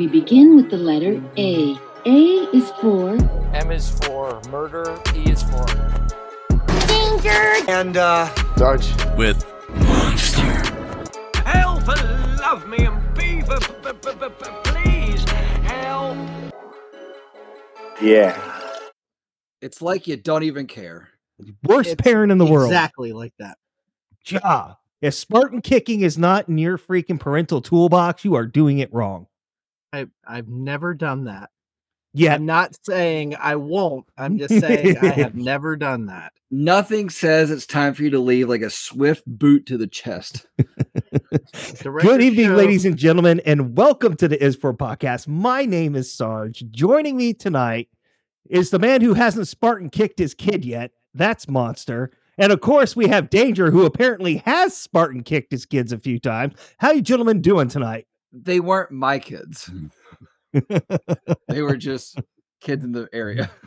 [0.00, 1.78] We begin with the letter A.
[2.06, 3.18] A is for
[3.52, 4.98] M is for murder.
[5.14, 5.66] E is for
[6.86, 7.68] Danger!
[7.68, 8.88] And, uh, Dodge.
[9.18, 10.40] with Monster.
[11.44, 11.86] help.
[12.40, 13.60] Love me and be for
[14.64, 15.22] please
[15.68, 16.16] help.
[18.00, 18.40] Yeah.
[19.60, 21.10] It's like you don't even care.
[21.62, 22.70] Worst It's parent in the world.
[22.70, 23.58] Exactly like that.
[24.24, 24.76] Ja.
[25.02, 29.26] If Spartan kicking is not in your freaking parental toolbox, you are doing it wrong.
[29.92, 31.50] I I've never done that.
[32.12, 32.34] Yeah.
[32.34, 34.06] I'm not saying I won't.
[34.18, 36.32] I'm just saying I have never done that.
[36.50, 40.46] Nothing says it's time for you to leave like a swift boot to the chest.
[41.82, 45.28] Good evening, Show- ladies and gentlemen, and welcome to the Is For podcast.
[45.28, 46.64] My name is Sarge.
[46.70, 47.88] Joining me tonight
[48.48, 50.90] is the man who hasn't Spartan kicked his kid yet.
[51.14, 52.10] That's Monster.
[52.38, 56.18] And of course, we have Danger, who apparently has Spartan kicked his kids a few
[56.18, 56.54] times.
[56.78, 58.06] How you gentlemen doing tonight?
[58.32, 59.70] They weren't my kids.
[61.48, 62.20] they were just
[62.60, 63.50] kids in the area.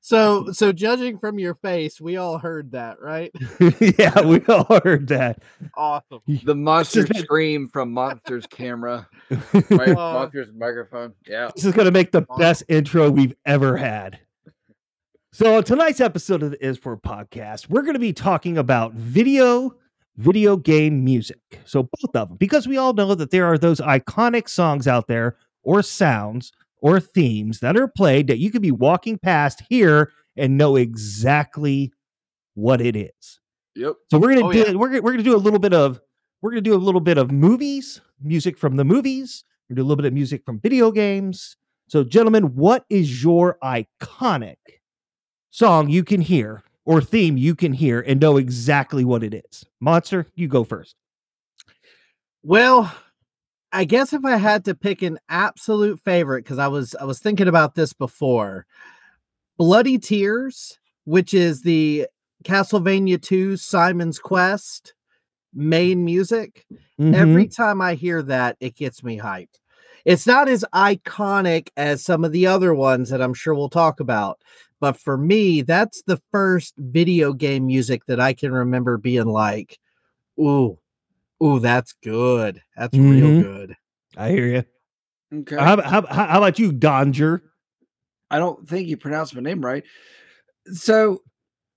[0.00, 3.32] So so judging from your face, we all heard that, right?
[3.98, 5.42] yeah, we all heard that.
[5.76, 6.20] Awesome.
[6.44, 9.08] The monster been- scream from Monster's camera,
[9.70, 9.88] right?
[9.88, 11.14] Uh, Monster's microphone.
[11.26, 11.50] Yeah.
[11.56, 14.20] This is going to make the best intro we've ever had.
[15.32, 18.92] So, on tonight's episode of the Is For podcast, we're going to be talking about
[18.92, 19.74] video,
[20.16, 21.38] video game music.
[21.64, 25.06] So, both of them, because we all know that there are those iconic songs out
[25.06, 30.12] there, or sounds, or themes that are played that you could be walking past here
[30.36, 31.92] and know exactly
[32.54, 33.40] what it is.
[33.76, 33.94] Yep.
[34.10, 34.72] So we're gonna Oh, do yeah.
[34.74, 36.00] we're we're gonna do a little bit of
[36.42, 39.44] we're gonna do a little bit of movies, music from the movies.
[39.68, 41.56] We're gonna do a little bit of music from video games.
[41.88, 44.56] So, gentlemen, what is your iconic
[45.50, 49.64] song you can hear or theme you can hear and know exactly what it is?
[49.78, 50.96] Monster, you go first.
[52.42, 52.92] Well,
[53.72, 57.20] I guess if I had to pick an absolute favorite, because I was I was
[57.20, 58.66] thinking about this before,
[59.56, 62.08] Bloody Tears, which is the
[62.42, 64.94] Castlevania 2 Simon's Quest
[65.54, 66.66] main music.
[67.12, 67.56] Every Mhm.
[67.56, 69.60] time I hear that, it gets me hyped.
[70.04, 74.00] It's not as iconic as some of the other ones that I'm sure we'll talk
[74.00, 74.40] about.
[74.80, 79.78] But for me, that's the first video game music that I can remember being like,
[80.40, 80.78] ooh,
[81.42, 82.62] ooh, that's good.
[82.76, 83.42] That's real Mhm.
[83.42, 83.76] good.
[84.16, 84.64] I hear you.
[85.40, 85.56] Okay.
[85.56, 87.40] How, about- how, how how about you, Donger?
[88.30, 89.84] I don't think you pronounced my name right.
[90.72, 91.22] So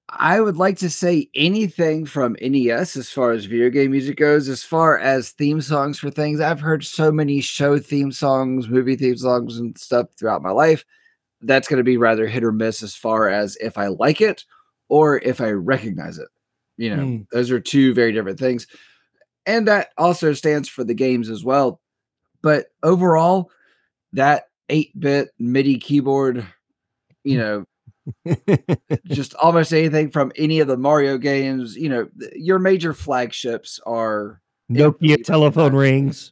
[0.09, 4.47] I would like to say anything from NES as far as video game music goes,
[4.49, 6.39] as far as theme songs for things.
[6.39, 10.83] I've heard so many show theme songs, movie theme songs, and stuff throughout my life.
[11.45, 14.43] That's going to be rather hit or miss as far as if I like it
[14.89, 16.27] or if I recognize it.
[16.77, 17.25] You know, Mm.
[17.31, 18.65] those are two very different things.
[19.45, 21.81] And that also stands for the games as well.
[22.41, 23.51] But overall,
[24.13, 26.45] that 8 bit MIDI keyboard,
[27.23, 27.65] you know,
[29.07, 33.79] just almost anything from any of the Mario games, you know, th- your major flagships
[33.85, 36.31] are Nokia telephone rings.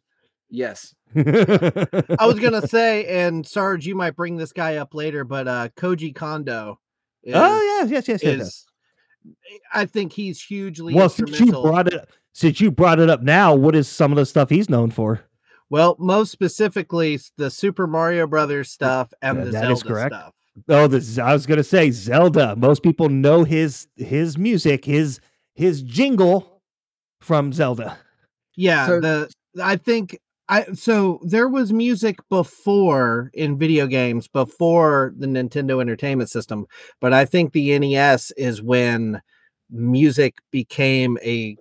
[0.49, 0.93] yes.
[1.15, 5.69] I was gonna say, and Sarge, you might bring this guy up later, but uh
[5.77, 6.79] Koji Kondo
[7.23, 8.37] is, Oh yes, yes, yes, yes.
[8.37, 8.47] yes.
[8.47, 8.65] is
[9.73, 13.53] I think he's hugely Well, since you brought it, since you brought it up now,
[13.53, 15.21] what is some of the stuff he's known for?
[15.69, 20.13] Well, most specifically the Super Mario Brothers stuff and Yeah, the that Zelda is correct.
[20.15, 20.33] stuff.
[20.67, 22.55] Oh, this I was gonna say Zelda.
[22.55, 25.19] Most people know his his music, his
[25.55, 26.61] his jingle
[27.21, 27.97] from Zelda.
[28.57, 29.29] Yeah, So- the
[29.61, 30.17] I think
[30.51, 36.65] I so there was music before in video games before the Nintendo Entertainment System,
[36.99, 39.21] but I think the NES is when
[39.69, 41.55] music became a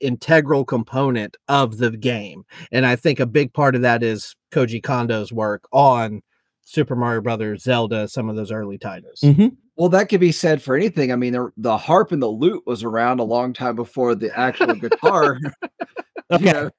[0.00, 2.44] integral component of the game.
[2.72, 6.22] And I think a big part of that is Koji Kondo's work on
[6.62, 9.20] Super Mario Brothers, Zelda, some of those early titles.
[9.22, 9.56] Mhm.
[9.76, 11.12] Well, that could be said for anything.
[11.12, 14.36] I mean, the, the harp and the lute was around a long time before the
[14.38, 15.38] actual guitar.
[15.42, 15.50] you
[16.32, 16.70] Okay, know.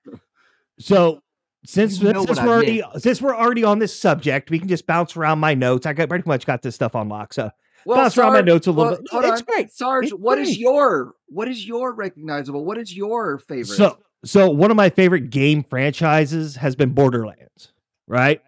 [0.80, 1.22] so
[1.66, 4.68] since You know since we're I already since we're already on this subject, we can
[4.68, 5.86] just bounce around my notes.
[5.86, 7.34] I got pretty much got this stuff on lock.
[7.34, 7.50] So
[7.86, 9.10] Well, bounce around my notes a little well, bit.
[9.12, 9.46] hold it's on.
[9.46, 9.72] great.
[9.72, 10.60] Sarge, It's what is great.
[10.60, 12.66] your what is your recognizable?
[12.66, 13.76] What is your favorite?
[13.78, 17.72] So so one of my favorite game franchises has been Borderlands.
[18.08, 18.42] Right.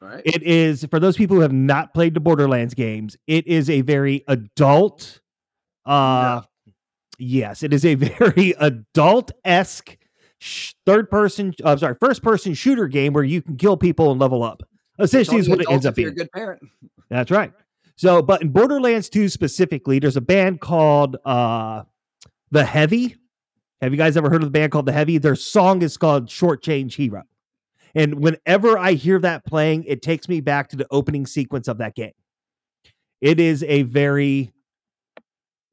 [0.00, 0.22] right?
[0.24, 3.16] It is for those people who have not played the Borderlands games.
[3.26, 5.20] It is a very adult.
[5.84, 6.42] Uh,
[7.18, 9.96] yes, it is a very adult esque
[10.42, 11.54] sh- third person.
[11.64, 14.62] I'm sorry, first person shooter game where you can kill people and level up.
[14.98, 16.26] Essentially, is what it ends up if you're a being.
[16.26, 16.62] good parent.
[17.08, 17.52] That's right.
[17.96, 21.84] So, but in Borderlands 2 specifically, there's a band called uh
[22.50, 23.16] The Heavy.
[23.80, 25.18] Have you guys ever heard of the band called The Heavy?
[25.18, 27.22] Their song is called Short Change Hero.
[27.94, 31.78] And whenever I hear that playing, it takes me back to the opening sequence of
[31.78, 32.12] that game.
[33.20, 34.52] It is a very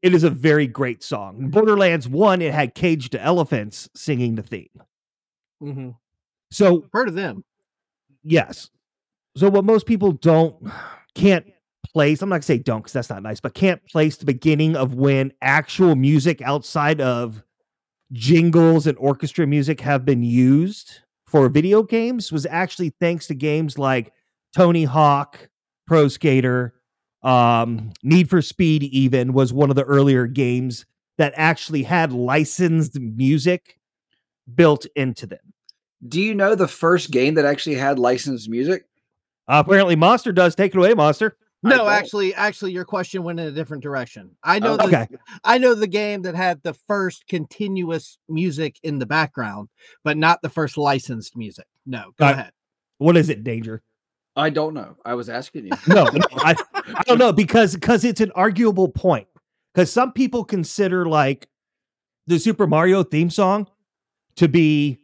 [0.01, 1.49] it is a very great song.
[1.49, 4.69] Borderlands 1, it had Cage the Elephants singing the theme.
[5.59, 5.89] hmm
[6.51, 7.43] So Heard of them?
[8.23, 8.69] Yes.
[9.35, 10.71] So what most people don't
[11.15, 11.45] can't
[11.93, 14.75] place, I'm not gonna say don't because that's not nice, but can't place the beginning
[14.75, 17.43] of when actual music outside of
[18.11, 23.77] jingles and orchestra music have been used for video games was actually thanks to games
[23.77, 24.11] like
[24.55, 25.49] Tony Hawk,
[25.85, 26.73] Pro Skater,
[27.23, 30.85] um, Need for Speed, even was one of the earlier games
[31.17, 33.77] that actually had licensed music
[34.55, 35.53] built into them.
[36.07, 38.85] Do you know the first game that actually had licensed music?
[39.47, 40.55] Uh, apparently, Monster does.
[40.55, 41.35] Take it away, Monster.
[41.61, 44.31] No, actually, actually, your question went in a different direction.
[44.41, 45.07] I know Oh, the Okay.
[45.43, 49.67] I know the game that had the first continuous music in the background,
[50.05, 51.65] but not the first licensed music.
[51.85, 52.51] No, go Uh, ahead.
[52.99, 53.81] What is it, Danger?
[54.35, 54.95] I don't know.
[55.05, 55.71] I was asking you.
[55.87, 59.27] No, I, I don't know because because it's an arguable point.
[59.73, 61.47] Because some people consider like
[62.27, 63.67] the Super Mario theme song
[64.35, 64.99] to be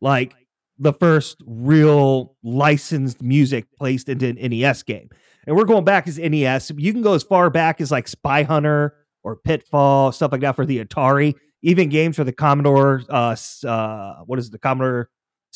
[0.00, 0.34] like
[0.78, 5.08] the first real licensed music placed into an NES game.
[5.46, 6.72] And we're going back as NES.
[6.76, 10.56] You can go as far back as like Spy Hunter or Pitfall, stuff like that
[10.56, 11.34] for the Atari.
[11.62, 13.36] Even games for the Commodore, uh,
[13.66, 15.08] uh, what is it, the Commodore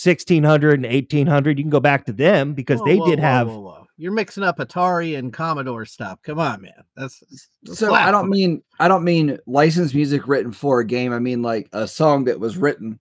[0.03, 1.59] 1600 and 1800.
[1.59, 3.49] You can go back to them because Whoa, they whoa, did whoa, have.
[3.49, 3.87] whoa, whoa.
[3.97, 6.23] You're mixing up Atari and Commodore stuff.
[6.23, 6.85] Come on, man.
[6.97, 7.19] That's,
[7.65, 11.13] that's so I don't mean I don't mean licensed music written for a game.
[11.13, 13.01] I mean like a song that was written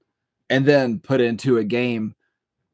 [0.49, 2.15] and then put into a game.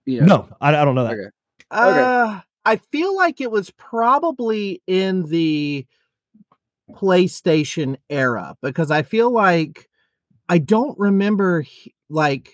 [0.05, 1.13] You know, No, I, I don't know that.
[1.13, 1.29] Okay.
[1.69, 5.85] Uh, I feel like it was probably in the
[6.91, 9.89] PlayStation era because I feel like
[10.47, 11.65] I don't remember
[12.09, 12.53] like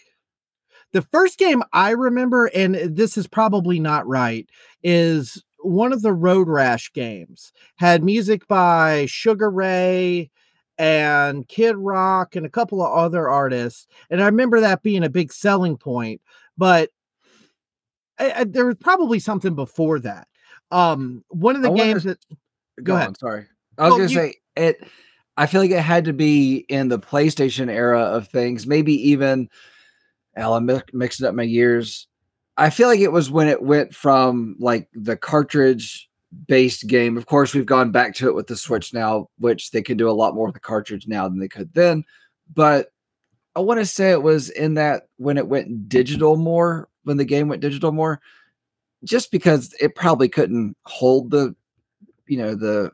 [0.92, 4.50] the first game I remember, and this is probably not right,
[4.84, 10.32] is one of the Road Rash games had music by Sugar Ray
[10.78, 15.10] and Kid Rock and a couple of other artists, and I remember that being a
[15.10, 16.22] big selling point.
[16.58, 16.90] But
[18.18, 20.28] I, I, there was probably something before that.
[20.72, 22.18] Um, one of the I wonder- games that
[22.84, 23.08] Go, ahead.
[23.10, 23.16] on.
[23.16, 23.46] Sorry,
[23.78, 24.88] I was Well, gonna you- say it.
[25.38, 28.66] I feel like it had to be in the PlayStation era of things.
[28.68, 29.50] Maybe even.
[30.40, 32.08] Hell, I'm mixing up my years.
[32.56, 36.10] I feel like it was when it went from like the cartridge
[36.48, 37.18] based game.
[37.18, 40.10] Of course, we've gone back to it with the Switch now, which they can do
[40.10, 42.06] a lot more with the cartridge now than they could then.
[42.54, 42.94] But
[43.56, 47.26] I want to say it was in that when it went digital more, when the
[47.26, 48.22] game went digital more,
[49.04, 51.54] just because it probably couldn't hold the,
[52.28, 52.92] you know, the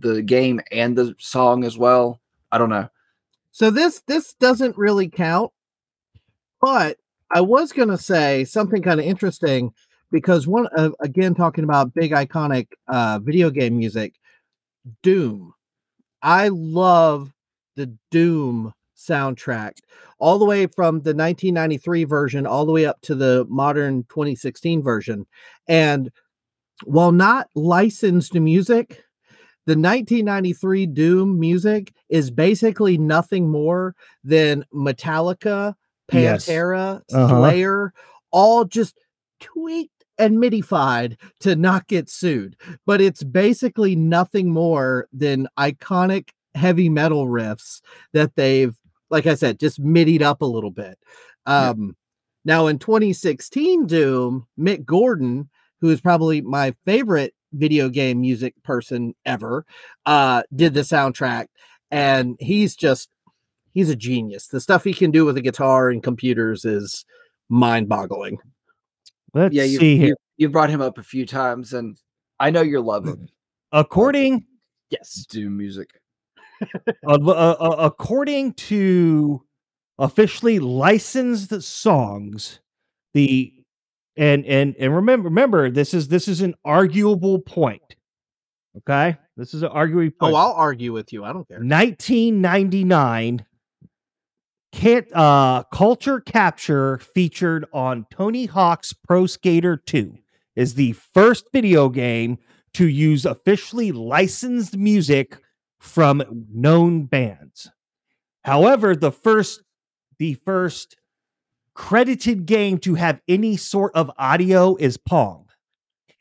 [0.00, 2.20] the game and the song as well.
[2.50, 2.88] I don't know.
[3.52, 5.52] So this this doesn't really count,
[6.60, 6.96] but
[7.30, 9.72] I was going to say something kind of interesting
[10.10, 14.14] because one uh, again talking about big iconic uh, video game music,
[15.02, 15.54] Doom.
[16.22, 17.32] I love
[17.76, 19.72] the Doom soundtrack
[20.18, 24.82] all the way from the 1993 version all the way up to the modern 2016
[24.82, 25.26] version,
[25.68, 26.10] and
[26.84, 29.02] while not licensed music,
[29.66, 33.94] the 1993 Doom music is basically nothing more
[34.24, 35.74] than Metallica,
[36.12, 36.46] Yes.
[36.46, 37.28] Pantera, Uh-huh.
[37.28, 37.92] Slayer,
[38.30, 38.96] all just
[39.40, 42.56] tweaked and midified to not get sued.
[42.86, 47.80] But it's basically nothing more than iconic heavy metal riffs
[48.12, 48.74] that they've,
[49.10, 50.98] like I said, just midied up a little bit.
[51.46, 51.70] Yeah.
[51.70, 51.96] Um,
[52.44, 55.50] Now in 2016 Doom, Mick Gordon,
[55.80, 59.64] who is probably my favorite video game music person ever,
[60.06, 61.46] uh, did the soundtrack,
[61.90, 63.08] and he's just
[63.72, 64.48] he's a genius.
[64.48, 67.04] The stuff he can do with a guitar and computers is
[67.48, 68.38] mind-boggling.
[69.34, 70.08] Let's yeah, you, see here.
[70.08, 72.00] you you brought him up a few times, and
[72.40, 73.28] I know you're loving
[73.72, 74.46] According
[74.90, 75.26] Yes.
[75.28, 76.00] Doom music.
[76.62, 76.66] uh,
[77.06, 79.42] uh, uh, according to
[79.98, 82.60] officially licensed songs,
[83.14, 83.52] the
[84.16, 87.96] and and and remember remember this is this is an arguable point.
[88.78, 90.34] Okay, this is an arguable point.
[90.34, 91.24] Oh, I'll argue with you.
[91.24, 91.58] I don't care.
[91.58, 93.44] 1999
[94.72, 100.14] can't uh culture capture featured on tony hawk's pro skater 2
[100.56, 102.38] is the first video game
[102.74, 105.38] to use officially licensed music
[105.78, 106.22] from
[106.52, 107.70] known bands
[108.44, 109.62] however the first
[110.18, 110.96] the first
[111.74, 115.46] credited game to have any sort of audio is pong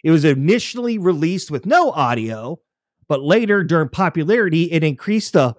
[0.04, 2.58] it was initially released with no audio
[3.10, 5.56] but later during popularity it increased the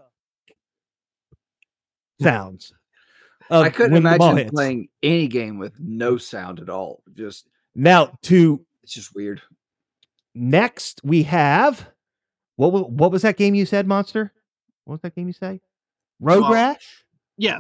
[2.21, 2.73] sounds.
[3.51, 4.51] Of I couldn't when ball imagine hits.
[4.51, 7.03] playing any game with no sound at all.
[7.15, 9.43] Just Now to It's just weird.
[10.35, 11.89] next we have
[12.57, 14.33] what wa- what was that game you said, Monster?
[14.85, 15.61] What was that game you say?
[16.21, 17.05] Road Well- Rash.
[17.37, 17.59] Yeah.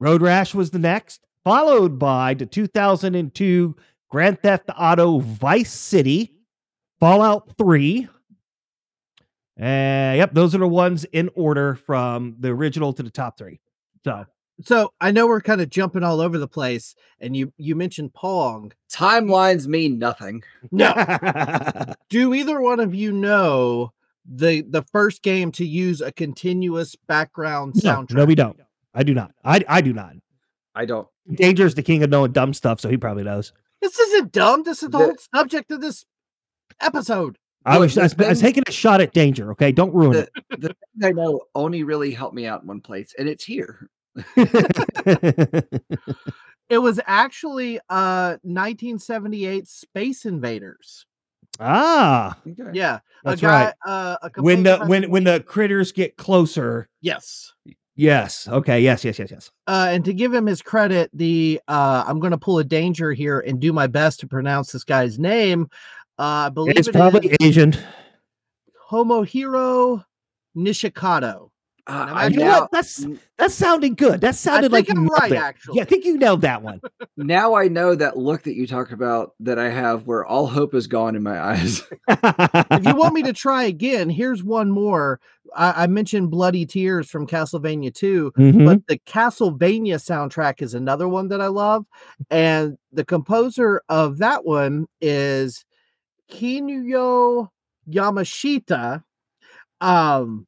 [0.00, 3.74] Road Rash was the next, followed by the 2002
[4.10, 6.34] Grand Theft Auto Vice City,
[7.00, 8.08] Fallout 3.
[9.56, 13.60] And yep, those are the ones in order from the original to the top three.
[14.04, 14.26] So
[14.62, 18.14] So I know we're kind of jumping all over the place, and you you mentioned
[18.14, 18.72] Pong.
[18.92, 20.42] Timelines mean nothing.
[20.70, 20.92] No,
[22.08, 23.92] do either one of you know
[24.24, 28.14] the the first game to use a continuous background no, soundtrack?
[28.14, 28.60] no, we don't.
[28.94, 29.32] I do not.
[29.44, 30.14] I I do not.
[30.74, 31.08] I don't.
[31.32, 33.52] Danger is the king of knowing dumb stuff, so he probably knows.
[33.82, 34.62] This isn't dumb.
[34.62, 36.04] This is the The- whole subject of this
[36.80, 37.38] episode.
[37.66, 39.50] I was, I was, the I was taking a shot at danger.
[39.52, 42.82] Okay, don't ruin The, the thing I know only really helped me out in one
[42.82, 43.88] place, and it's here.
[44.36, 45.82] It.
[46.70, 51.04] It was actually uh 1978 Space Invaders.
[51.60, 52.70] ah, Okay.
[52.72, 53.74] Yeah, That's a guy, right.
[53.86, 56.88] Uh, a when the when when the critters get closer.
[57.00, 57.52] yes.
[57.96, 58.48] Yes.
[58.48, 58.80] Okay.
[58.80, 59.04] Yes.
[59.04, 59.20] Yes.
[59.20, 59.30] Yes.
[59.30, 59.50] Yes.
[59.68, 63.12] Uh, and to give him his credit, the uh, I'm going to pull a danger
[63.12, 65.68] here and do my best to pronounce this guy's name.
[66.18, 67.76] Uh, I believe It's it probably is Asian.
[68.90, 70.04] Homohiro
[70.56, 71.50] Nishikado.
[71.86, 72.70] Uh, Now, I You know now, what?
[72.72, 73.06] That's
[73.38, 74.20] that sounded good.
[74.22, 75.36] That sounded like think you I'm right, it.
[75.36, 75.76] actually.
[75.76, 76.80] Yeah, I think you nailed that one.
[77.18, 80.74] now I know that look that you talk about that I have where all hope
[80.74, 81.82] is gone in my eyes.
[82.08, 85.20] if you want me to try again, here's one more.
[85.54, 88.64] I, I mentioned Bloody Tears from Castlevania 2, Mhm.
[88.64, 91.84] but the Castlevania soundtrack is another one that I love.
[92.30, 95.64] And the composer of that one is
[96.30, 97.50] Kinuyo
[97.90, 99.04] Yamashita.
[99.80, 100.46] Um,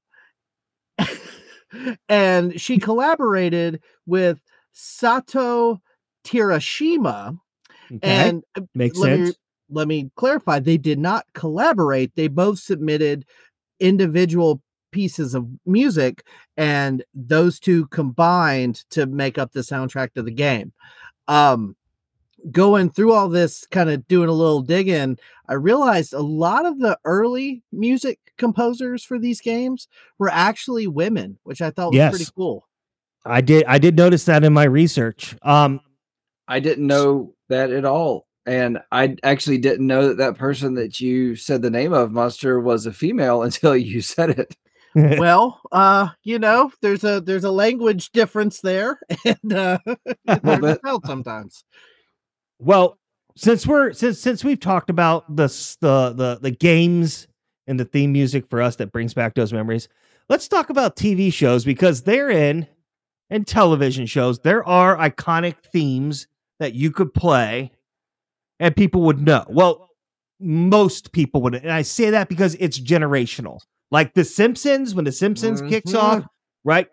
[2.09, 4.41] and she collaborated with
[4.73, 5.81] Sato
[6.25, 7.39] Tirashima.
[7.93, 9.37] Okay, And uh, makes let me- sense.
[9.71, 13.25] let me clarify they did not collaborate they both submitted
[13.81, 14.61] individual
[14.93, 16.25] pieces of music
[16.57, 20.73] and those two combined to make up the soundtrack to the game
[21.29, 21.77] um
[22.53, 26.79] going through all this kind of doing a little digging i realized a lot of
[26.79, 29.89] the early music composers for these games
[30.19, 32.67] were actually women which i thought was pretty cool
[33.27, 33.65] I did.
[33.67, 35.37] I did notice that in my research.
[35.43, 35.81] Um,
[36.49, 38.27] I didn't know that at all.
[38.47, 42.61] And I actually didn't know that that person that you said the name of, Monster,
[42.61, 44.57] was a female until you said it.
[45.19, 50.43] well uh you know there's a there's a language difference there and uh it's hard
[50.43, 50.81] to bit.
[50.83, 51.65] tell sometimes
[52.59, 52.99] Well,
[53.37, 55.47] since we're since since we've talked about the
[55.81, 57.27] the the the games
[57.67, 59.89] and the theme music for us that brings back those memories,
[60.29, 62.67] let's talk about TV shows because they're in
[63.29, 64.39] and television shows.
[64.39, 66.29] There are iconic themes
[66.61, 67.73] that you could play
[68.59, 69.45] and people would know.
[69.49, 69.91] Well,
[70.41, 73.61] most people would, and I say that because it's generational.
[73.91, 75.99] Like The Simpsons, when The Simpsons kicks Mhm.
[75.99, 76.25] off,
[76.65, 76.89] right?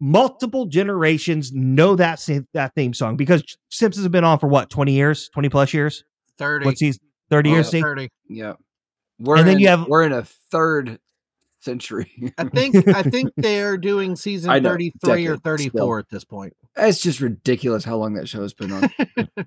[0.00, 4.92] Multiple generations know that that theme song because Simpsons have been on for what twenty
[4.92, 6.04] years, twenty plus years.
[6.38, 6.98] 30 What's these
[7.30, 7.68] thirty Oh, years?
[7.68, 7.82] Steve?
[7.82, 8.54] 30 Yeah.
[9.20, 10.98] We're And then in, you have- we're in a third
[11.64, 12.12] century.
[12.38, 15.98] i think i think they're doing season know, 33 or 34 still.
[15.98, 18.90] at this point it's just ridiculous how long that show has been on.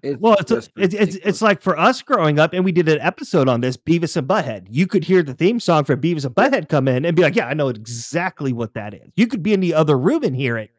[0.01, 2.87] It's Well, it's, just it's it's it's like for us growing up, and we did
[2.87, 4.67] an episode on this, Beavis and Butthead.
[4.69, 7.35] You could hear the theme song for Beavis and Butthead come in and be like,
[7.35, 10.33] "Yeah, I know exactly what that is." You could be in the other room and
[10.35, 10.69] hear it,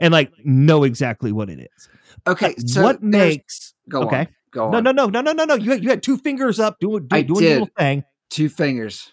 [0.00, 1.88] and like know exactly what it is.
[2.26, 2.54] okay.
[2.66, 4.18] So what makes go okay?
[4.20, 4.84] on, go No, on.
[4.84, 5.54] no, no, no, no, no, no.
[5.54, 7.60] You had, you had two fingers up doing I doing, doing your did.
[7.60, 8.04] little thing.
[8.30, 9.12] two fingers,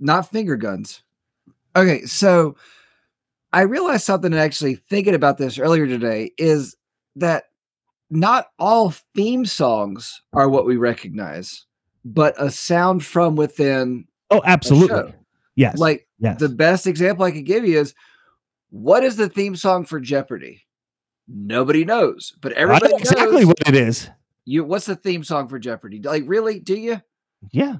[0.00, 1.02] not finger guns.
[1.74, 2.56] Okay, so
[3.52, 6.76] I realized something actually thinking about this earlier today is
[7.16, 7.44] that
[8.10, 11.66] not all theme songs are what we recognize,
[12.04, 14.06] but a sound from within.
[14.30, 14.88] Oh, absolutely.
[14.88, 15.12] show.
[15.56, 15.78] Yes.
[15.78, 16.38] Like yes.
[16.38, 17.94] the best example I could give you is
[18.70, 20.62] what is the theme song for Jeopardy?
[21.28, 23.46] Nobody knows, but I know exactly knows.
[23.46, 24.10] what it is.
[24.44, 26.00] You what's the theme song for Jeopardy?
[26.00, 26.58] Like really?
[26.58, 27.00] Do you?
[27.50, 27.76] Yeah,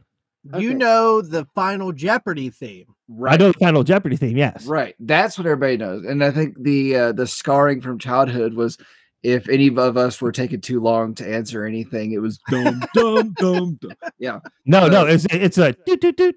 [0.59, 0.75] you Okay.
[0.75, 2.87] know the final jeopardy theme
[3.27, 4.37] I know the Final Jeopardy theme.
[4.37, 4.67] Yes.
[4.67, 4.95] Right.
[5.01, 6.05] That's what everybody knows.
[6.05, 8.79] And I think the uh, the scarring from childhood was
[9.23, 13.35] if any of us were taking too long to answer anything, it was dum dum
[13.39, 13.93] dum dum.
[14.19, 14.41] Yeah.
[14.67, 15.03] No, no.
[15.03, 16.37] Uh, It's it's a doot, doot, doot.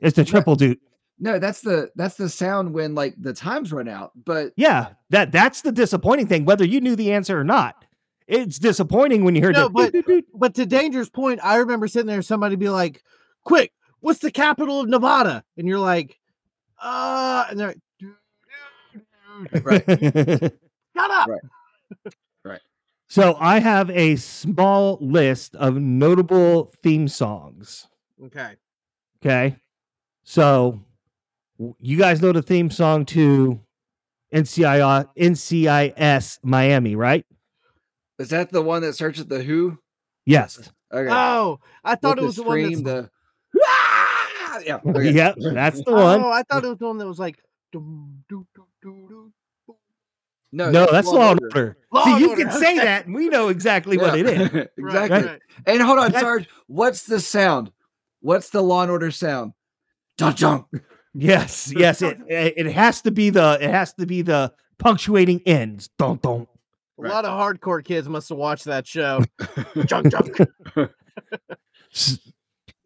[0.00, 0.80] It's the triple doot.
[1.18, 4.12] No, that's the that's the sound when like the times run out.
[4.16, 6.44] But Yeah, that that's the disappointing thing.
[6.44, 7.84] Whether you knew the answer or not,
[8.26, 10.24] it's disappointing when you heard No, the but- doot, doot, doot.
[10.34, 13.02] but to danger's point i remember sitting there somebody be like
[13.44, 13.72] quick
[14.04, 16.18] what's the capital of nevada and you're like
[16.82, 18.14] uh and they're like "Doo,
[18.92, 19.00] doo,
[19.52, 19.84] doo." right.
[20.96, 21.28] shut up
[22.44, 22.60] Right.
[23.08, 27.86] So I have a small list of notable theme songs.
[28.22, 28.56] Okay.
[29.24, 29.56] Okay.
[30.24, 30.80] So
[31.80, 33.60] you guys know the theme song to
[34.34, 37.24] NCIS, NCIS Miami, right?
[38.18, 39.78] Is that the one that starts with the Who?
[40.26, 40.58] Yes.
[40.92, 41.08] Okay.
[41.10, 42.82] Oh, I thought With it was the one that's.
[42.82, 43.10] the
[44.54, 44.60] Ah!
[44.64, 44.80] yeah.
[44.86, 45.10] okay.
[45.10, 46.22] Yep, that's the one.
[46.22, 47.38] Oh, I thought it was the one that was like.
[47.72, 49.32] dum, doo, doo, doo, doo.
[50.52, 51.76] No, No, that's Law and Order.
[51.92, 54.66] Law See, you Order, can say that, and we know exactly what it is.
[54.78, 55.22] Exactly.
[55.24, 55.40] right.
[55.66, 56.48] And hold on, That- Sarge.
[56.68, 57.72] What's the sound?
[58.20, 59.52] What's the Law and Order sound?
[60.16, 60.64] Dun dun.
[61.12, 62.02] Yes, yes.
[62.02, 65.90] It it it has to be the it has to be the punctuating ends.
[65.98, 66.48] Don't don't.
[66.98, 67.10] A Right.
[67.12, 69.24] lot of hardcore kids must have watched that show.
[69.86, 70.38] Junk, junk.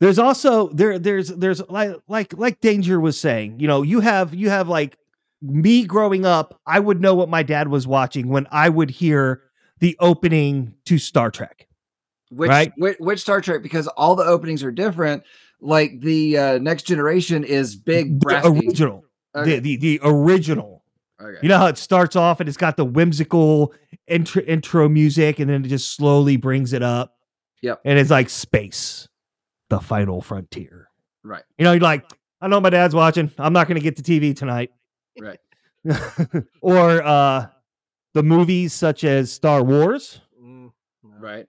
[0.00, 4.34] There's also there there's there's like like like Danger was saying, you know, you have
[4.34, 4.96] you have like
[5.42, 9.42] me growing up, I would know what my dad was watching when I would hear
[9.80, 11.66] the opening to Star Trek.
[12.30, 12.72] Which, Right.
[12.76, 13.62] which which Star Trek?
[13.62, 15.22] Because all the openings are different.
[15.60, 19.04] Like the uh, Next Generation is big, The original.
[19.34, 19.58] Okay.
[19.58, 20.84] The, the the original.
[21.20, 21.38] okay.
[21.42, 23.72] You know how it starts off and it's got the whimsical
[24.06, 27.16] intro, intro music and then it just slowly brings it up.
[27.62, 27.80] Yep.
[27.84, 29.07] And it's like space,
[29.70, 30.88] the final frontier.
[31.22, 31.42] Right.
[31.58, 32.04] You know, you're like,
[32.40, 33.30] I know my dad's watching.
[33.38, 34.70] I'm not going to get to TV tonight.
[35.20, 35.40] Right.
[36.60, 37.46] or uh
[38.14, 40.72] the movies such as Star Wars, Mm.
[41.02, 41.46] Right.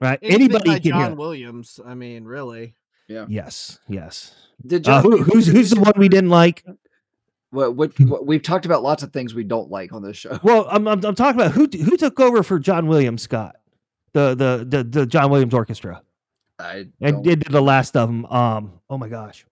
[0.00, 0.18] right?
[0.22, 1.14] Anything Anybody by can John hear.
[1.14, 1.80] Williams.
[1.84, 2.76] I mean, really.
[3.08, 3.26] Yeah.
[3.28, 4.34] Yes, yes.
[4.64, 6.64] Did Uh, who, who's who's the one we didn't like?
[7.50, 10.38] what, what, what we've talked about lots of things we don't like on this show.
[10.44, 13.56] Well, I'm, I'm I'm talking about who who took over for John Williams Scott,
[14.12, 16.02] the the the, the John Williams Orchestra,
[16.60, 18.26] I and did the last of them.
[18.26, 19.44] Um, oh my gosh,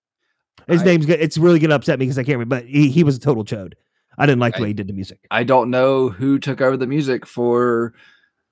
[0.69, 2.57] his I- name's go- it's really gonna upset me because I can't remember.
[2.61, 3.75] But he, he was a total chode.
[4.19, 5.21] I didn't like the I- way he did the music.
[5.31, 7.95] I don't know who took over the music for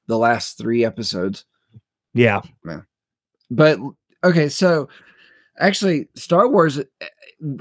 [0.07, 1.45] the last three episodes.
[2.15, 2.81] Yeah, yeah.
[3.51, 3.79] But
[4.25, 4.89] okay, so
[5.59, 6.83] actually, Star Wars, eh,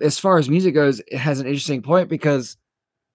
[0.01, 2.55] as far as music goes, it has an interesting point because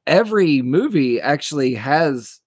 [0.07, 2.40] every movie actually has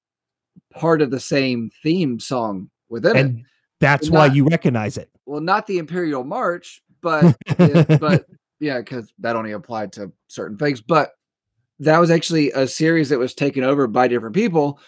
[0.73, 3.35] part of the same theme song within it.
[3.79, 5.09] that's Not- why you recognize it.
[5.25, 8.25] Well, not the Imperial March, but it- but
[8.59, 10.81] yeah, because that only applied to certain things.
[10.81, 11.11] But
[11.79, 14.79] that was actually a series that was taken over by different people.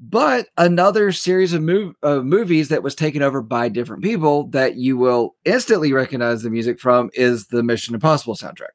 [0.00, 4.76] But another series of mov- uh, movies that was taken over by different people that
[4.76, 8.72] you will instantly recognize the music from is the Mission Impossible soundtrack.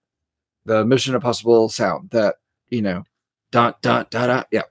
[0.66, 2.36] The Mission Impossible sound that,
[2.70, 3.04] you know,
[3.52, 4.46] dun dun dun dun.
[4.52, 4.62] Yeah.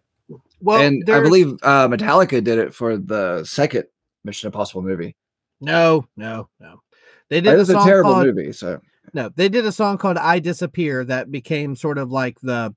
[0.61, 3.85] Well, and I believe uh, Metallica did it for the second
[4.25, 5.17] Mission Impossible movie.
[5.61, 6.81] No, no, no.
[7.29, 8.53] They It did a was a song terrible called movie.
[8.53, 8.81] So
[9.15, 9.31] no.
[9.35, 12.75] They did a song called "I Disappear" that became sort of like the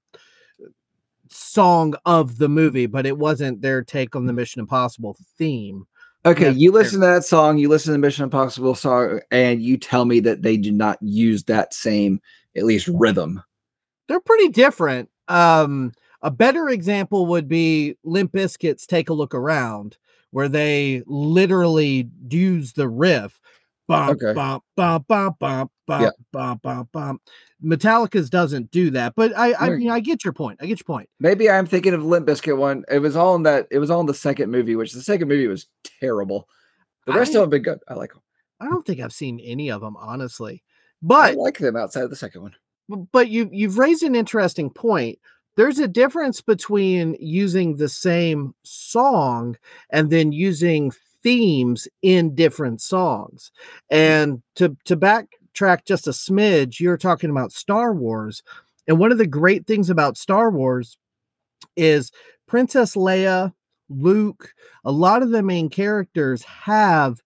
[1.29, 5.85] song of the movie, but it wasn't their take on the Mission Impossible theme.
[6.25, 9.63] Okay, Yeah, you listen to that song, you listen to the Mission Impossible song, and
[9.63, 12.21] you tell me that they do not use that same,
[12.55, 13.41] at least rhythm.
[14.07, 15.09] They're pretty different.
[15.29, 19.97] Um, a better example would be Limp Bizkit's "Take a Look Around,"
[20.31, 23.39] where they literally use the riff.
[23.87, 24.33] Bump, Okay.
[24.33, 26.09] bump, bump, bump, bump, bump, Yeah.
[26.31, 27.21] bump, bump, bump.
[27.63, 30.59] Metallica's doesn't do that, but I, I, mean, I get your point.
[30.61, 31.09] I get your point.
[31.19, 32.85] Maybe I'm thinking of Limp Bizkit one.
[32.89, 33.67] It was all in that.
[33.69, 35.67] It was all in the second movie, which the second movie was
[35.99, 36.47] terrible.
[37.05, 37.79] The rest I- of them have been good.
[37.87, 38.21] I like them.
[38.61, 40.63] I don't think I've seen any of them, honestly.
[41.01, 42.55] But I like them outside of the second one.
[43.11, 45.19] but you you've raised an interesting point.
[45.55, 49.57] There's a difference between using the same song
[49.89, 50.91] and then using
[51.23, 53.51] themes in different songs.
[53.91, 53.97] Mm.
[53.97, 58.43] And to to backtrack just a smidge, you're talking about Star Wars.
[58.87, 60.97] And one of the great things about Star Wars
[61.75, 62.11] is
[62.47, 63.53] Princess Leia,
[63.89, 67.21] Luke, a lot of the main characters have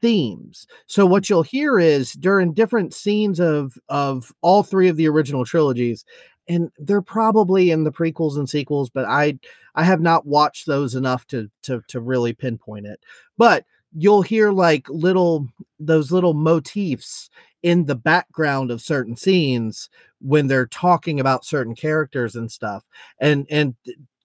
[0.00, 0.66] themes.
[0.86, 5.44] So what you'll hear is during different scenes of of all three of the original
[5.44, 6.04] trilogies
[6.48, 9.38] and they're probably in the prequels and sequels but I
[9.78, 13.00] I have not watched those enough to to to really pinpoint it.
[13.36, 13.64] But
[13.96, 15.46] you'll hear like little
[15.78, 17.30] those little motifs
[17.62, 19.88] in the background of certain scenes
[20.20, 22.84] when they're talking about certain characters and stuff.
[23.20, 23.76] And and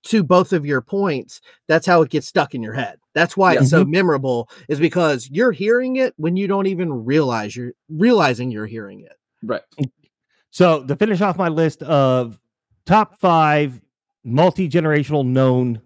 [0.06, 3.00] to both of your points, that's how it gets stuck in your head.
[3.14, 3.92] That's why it's so mm-hmm.
[3.92, 9.02] memorable, is because you're hearing it when you don't even realize you're realizing you're hearing
[9.02, 9.14] it.
[9.44, 9.62] Right.
[10.54, 12.40] So to finish off my list of
[12.86, 13.82] top five
[14.24, 15.82] multi-generational known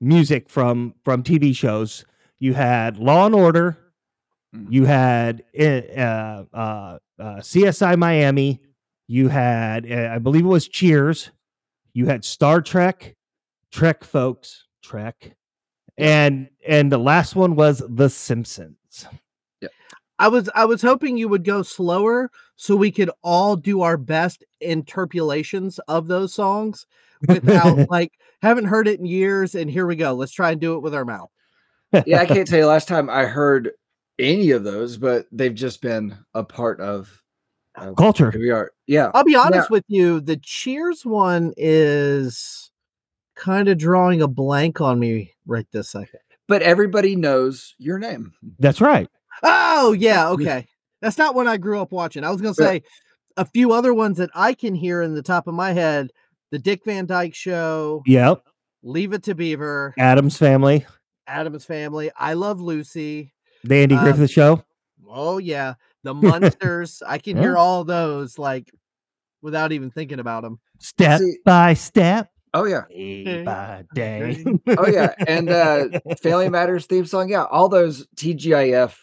[0.00, 2.04] music from from TV shows,
[2.40, 3.78] you had Law and Order,
[4.52, 4.72] Mhm.
[4.72, 8.60] you had uh, uh, uh, CSI Miami,
[9.06, 11.30] you had uh, I believe it was Cheers,
[11.94, 13.14] you had Star Trek,
[13.70, 15.36] Trek folks, Trek,
[15.96, 19.06] and and the last one was The Simpsons.
[20.22, 23.96] I was I was hoping you would go slower so we could all do our
[23.96, 26.86] best interpolations of those songs
[27.26, 30.12] without like haven't heard it in years and here we go.
[30.12, 31.28] Let's try and do it with our mouth.
[32.06, 33.72] yeah, I can't tell you last time I heard
[34.16, 37.20] any of those, but they've just been a part of,
[37.74, 38.30] of Culture.
[38.30, 38.70] who we are.
[38.86, 39.10] Yeah.
[39.14, 42.70] I'll be honest with you, the Cheers one is
[43.34, 46.20] kind of drawing a blank on me right this second.
[46.46, 48.34] But everybody knows your name.
[48.60, 49.08] That's right.
[49.42, 50.66] Oh, yeah, okay.
[51.00, 52.24] That's not one I grew up watching.
[52.24, 52.68] I was going to Yeah.
[52.68, 52.82] say
[53.36, 56.10] a few other ones that I can hear in the top of my head,
[56.50, 58.42] The Dick Van Dyke Show, Yep.
[58.84, 60.84] Leave It to Beaver, Addams Family,
[61.26, 63.32] Addams Family, I Love Lucy.
[63.64, 64.62] the Andy Um, Griffith Show.
[65.08, 67.02] Oh yeah, the Munsters.
[67.06, 68.70] I can hear all those like
[69.40, 70.58] without even thinking about them.
[70.80, 72.82] Step see- by step, Oh yeah.
[72.90, 74.44] day by day.
[74.66, 75.14] Oh yeah.
[75.26, 75.88] And uh
[76.22, 77.28] Family Matters theme song.
[77.28, 77.44] Yeah.
[77.44, 78.94] All those TGIF,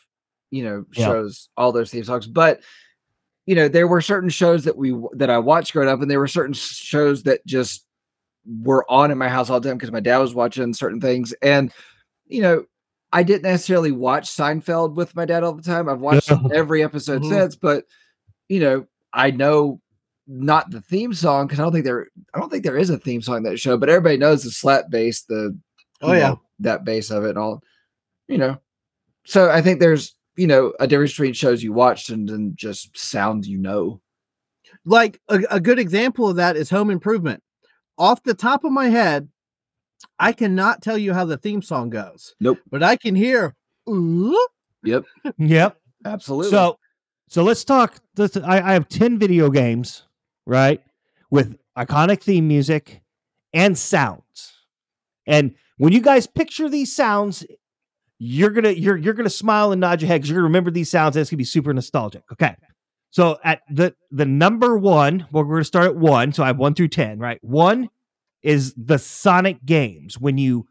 [0.51, 1.05] you know, Yeah.
[1.05, 2.27] shows, all those theme songs.
[2.27, 2.61] But
[3.45, 6.19] you know, there were certain shows that we that I watched growing up, and there
[6.19, 7.85] were certain shows that just
[8.63, 11.33] were on in my house all the time because my dad was watching certain things.
[11.41, 11.71] And
[12.27, 12.65] you know,
[13.11, 15.89] I didn't necessarily watch Seinfeld with my dad all the time.
[15.89, 16.37] I've watched Yeah.
[16.53, 17.29] every episode Mhm.
[17.29, 17.85] since, but
[18.49, 19.81] you know, I know
[20.27, 22.99] not the theme song because I don't think there I don't think there is a
[22.99, 25.57] theme song in that show, but everybody knows the slap bass, the
[26.01, 26.29] Oh, yeah.
[26.29, 27.63] know, that bass of it and all,
[28.27, 28.57] you know.
[29.25, 32.97] So I think there's you know a difference between shows you watched and then just
[32.97, 34.01] sounds you know.
[34.85, 37.43] Like a, a good example of that is Home Improvement.
[37.97, 39.29] Off the top of my head,
[40.17, 42.35] I cannot tell you how the theme song goes.
[42.39, 42.59] Nope.
[42.69, 43.55] But I can hear
[43.89, 44.47] ooh,
[44.83, 45.03] Yep,
[45.37, 45.77] yep.
[46.05, 46.51] absolutely.
[46.51, 46.79] So,
[47.27, 47.95] so let's talk.
[48.17, 50.03] Let's, I, I have ten video games,
[50.45, 50.81] right,
[51.29, 53.01] with iconic theme music
[53.53, 54.53] and sounds.
[55.27, 57.45] And when you guys picture these sounds,
[58.19, 60.89] you're gonna you're you're gonna smile and nod your head because you're gonna remember these
[60.89, 61.15] sounds.
[61.15, 62.23] And it's gonna be super nostalgic.
[62.33, 62.55] Okay.
[63.11, 66.33] So at the the number one, well, we're gonna start at one.
[66.33, 67.39] So I have one through ten, right?
[67.41, 67.89] One
[68.43, 70.65] is the Sonic games when you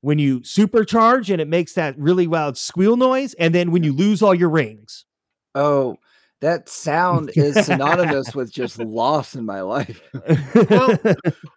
[0.00, 3.92] when you supercharge and it makes that really loud squeal noise, and then when you
[3.92, 5.04] lose all your rings.
[5.54, 5.96] oh,
[6.44, 10.00] that sound is synonymous with just loss in my life.
[10.70, 10.98] Well-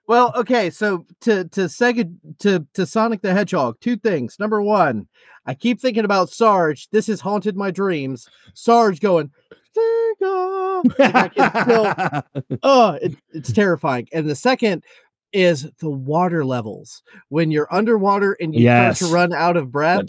[0.08, 4.38] Well, okay, so to to Sega to to Sonic the Hedgehog, two things.
[4.40, 5.06] Number one,
[5.46, 6.88] I keep thinking about Sarge.
[6.92, 8.26] This has haunted my dreams.
[8.54, 9.32] Sarge going,
[9.78, 10.84] Sega.
[11.00, 14.08] And I still, oh, it, it's terrifying.
[14.14, 14.86] And the second
[15.34, 18.62] is the water levels when you're underwater and you
[18.96, 20.00] start to run out of breath.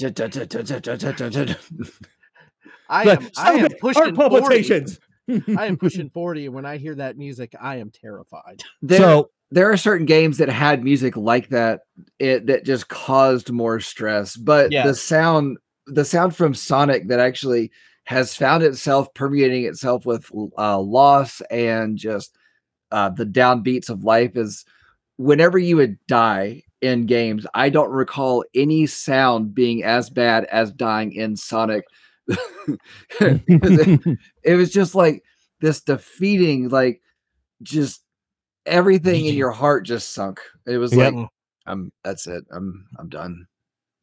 [2.89, 4.87] I Like, am, I am pushing heart 40.
[5.57, 8.63] I am pushing 40, and when I hear that music, I am terrified.
[8.83, 11.81] there, so there are certain games that had music like that
[12.19, 17.71] it, that just caused more stress but the sound the sound from sonic that actually
[18.05, 22.37] has found itself permeating itself with uh, loss and just
[22.93, 24.65] uh, the downbeats of life is
[25.17, 30.73] whenever you would die in games i don't recall any sound being as bad as
[30.73, 31.85] dying in sonic
[32.29, 35.23] it, it was just like
[35.61, 37.01] this defeating like
[37.63, 38.03] just
[38.67, 41.15] everything in your heart just sunk it was Yep.
[41.15, 41.29] like
[41.67, 43.47] i'm that's it i'm i'm done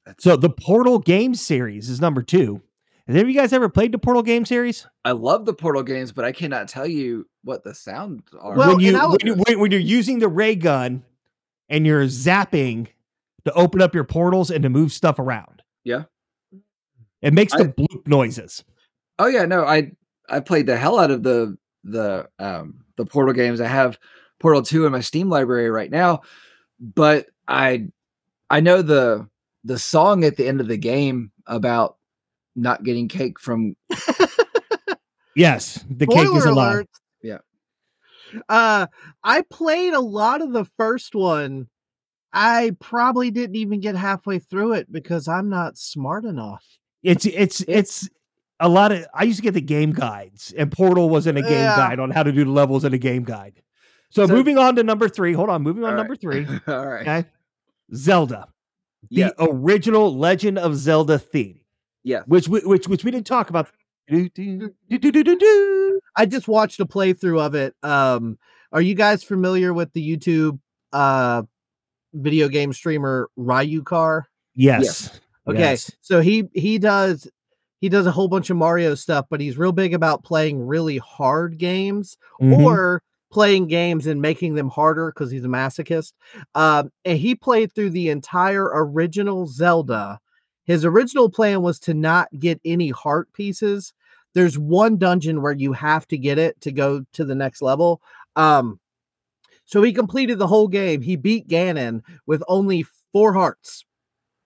[0.06, 2.62] that's so the Portal game series is number two.
[3.08, 4.86] Have any of you guys ever played the Portal game series?
[5.04, 8.70] i love the portal games but i cannot tell you what the sounds are Well,
[8.70, 11.04] when you and I when, you when, when you're using the ray gun
[11.70, 12.88] and you're zapping
[13.46, 15.62] to open up your portals and to move stuff around.
[15.84, 16.04] Yeah.
[17.26, 18.64] It makes I- the bloop noises.
[19.20, 19.92] Oh yeah, no, I
[20.30, 23.60] I played the hell out of the the um the Portal games.
[23.60, 23.98] I have
[24.40, 26.22] Portal 2 in my Steam library right now,
[26.80, 27.88] but I
[28.50, 29.28] I know the
[29.64, 31.98] the song at the end of the game about
[32.56, 33.76] not getting cake from
[35.36, 36.74] Yes, the cake is Spoiler alive.
[36.74, 36.88] alert.
[37.22, 37.38] Yeah.
[38.48, 38.88] Uh,
[39.24, 41.68] I played a lot of the first one.
[42.32, 46.64] I probably didn't even get halfway through it because I'm not smart enough.
[47.06, 48.10] It's it's it's
[48.60, 49.06] a lot of.
[49.14, 51.76] I used to get the game guides, and Portal was in a game Yeah.
[51.76, 53.62] guide on how to do the levels in a game guide.
[54.10, 55.34] So, So- moving on to number three.
[55.34, 55.98] Hold on, moving on right.
[55.98, 56.46] number three.
[56.68, 57.02] All right.
[57.08, 57.26] Okay,
[57.94, 58.48] Zelda,
[59.12, 61.60] the original Legend of Zelda theme,
[62.04, 62.24] Yeah.
[62.28, 63.70] which we, which which we didn't talk about.
[64.08, 66.00] Do, do, do.
[66.16, 67.76] I just watched a playthrough of it.
[67.84, 68.38] Um,
[68.72, 70.60] are you guys familiar with the YouTube
[70.94, 71.44] uh
[72.14, 74.24] video game streamer Ryukahr?
[74.56, 75.20] Yes.
[75.48, 75.92] Okay, Yes.
[76.02, 77.28] so he he does
[77.82, 80.98] he does a whole bunch of Mario stuff, but he's real big about playing really
[80.98, 82.58] hard games Mhm.
[82.64, 86.14] or playing games and making them harder because he's a masochist.
[86.56, 90.20] Um, and he played through the entire original Zelda.
[90.64, 93.94] His original plan was to not get any heart pieces.
[94.34, 98.02] There's one dungeon where you have to get it to go to the next level.
[98.36, 98.80] Um,
[99.66, 101.02] so he completed the whole game.
[101.02, 103.86] He beat Ganon with only four hearts.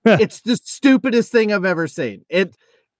[0.06, 2.26] it's the stupidest thing I've ever seen.
[2.30, 2.56] It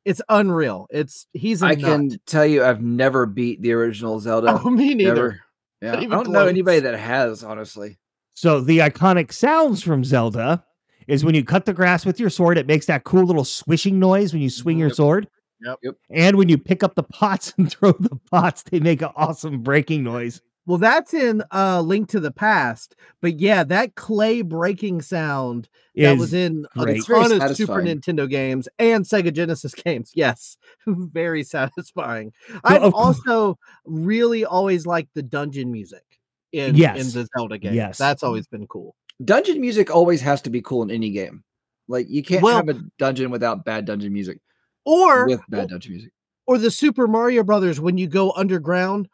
[0.06, 0.88] it's unreal.
[0.90, 1.84] It's he's a I nut.
[1.84, 4.60] can tell you, I've never beat the original Zelda.
[4.64, 5.14] Oh, me neither.
[5.14, 5.40] Never.
[5.82, 7.98] Yeah, I don't know anybody that has, honestly.
[8.34, 10.64] So the iconic sounds from Zelda
[11.08, 13.98] is when you cut the grass with your sword, it makes that cool little swishing
[13.98, 15.28] noise when you swing your sword.
[15.62, 15.80] Yep.
[15.84, 15.96] Yep.
[16.12, 19.62] And when you pick up the pots and throw the pots, they make an awesome
[19.62, 20.42] breaking noise.
[20.70, 26.14] Well, that's in uh Link to the Past, but yeah, that clay breaking sound that
[26.14, 27.08] Is was in a great.
[27.08, 27.82] Very ton of Super.
[27.82, 30.12] Nintendo games and Sega Genesis games.
[30.14, 32.32] Yes, very satisfying.
[32.50, 36.04] Well, I've of course- also really always liked the dungeon music
[36.52, 37.76] in in the Zelda games.
[37.76, 37.98] Yes.
[37.98, 38.96] that's always been cool.
[39.26, 41.44] Dungeon music always has to be cool in any game.
[41.88, 44.38] Like you can't Well- have a dungeon without bad dungeon music.
[44.86, 46.12] Or with bad dungeon music.
[46.46, 49.10] or the Super Mario Brothers when you go underground.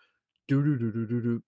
[0.47, 1.43] Do do do do do do.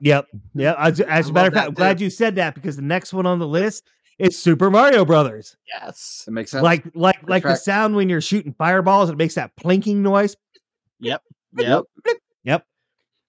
[0.00, 0.26] Yep.
[0.54, 0.74] Yeah.
[0.78, 3.26] As, as a matter of fact, I'm glad you said that because the next one
[3.26, 3.84] on the list
[4.18, 5.56] is Super Mario Brothers.
[5.72, 6.22] Yes.
[6.26, 6.64] That makes sense.
[6.64, 10.36] Like like Good like the sound when you're shooting fireballs, it makes that plinking noise.
[11.00, 11.22] Yep.
[11.56, 11.84] Yep.
[12.44, 12.64] Yep.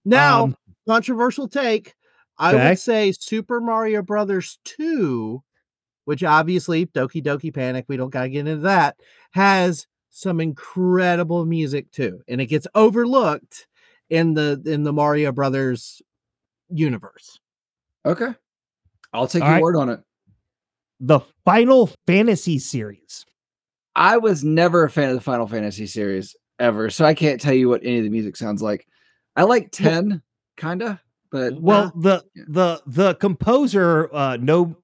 [0.04, 0.56] Now, Um,
[0.88, 1.94] controversial take.
[2.38, 2.68] I Okay.
[2.70, 5.42] would say Super Mario Brothers 2,
[6.06, 8.96] which obviously Doki Doki Panic, we don't got to get into that,
[9.32, 12.22] has some incredible music too.
[12.26, 13.68] And it gets overlooked
[14.10, 16.02] in the in the Mario Brothers
[16.68, 17.38] universe.
[18.04, 18.34] Okay.
[19.12, 19.62] I'll take All your right.
[19.62, 20.00] word on it.
[21.00, 23.24] the Final Fantasy series.
[23.96, 27.52] I was never a fan of the Final Fantasy series ever, so I can't tell
[27.54, 28.86] you what any of the music sounds like.
[29.36, 30.22] I like 10,
[30.56, 31.00] kinda,
[31.32, 32.44] but Well, the Yeah.
[32.48, 34.76] the the composer uh no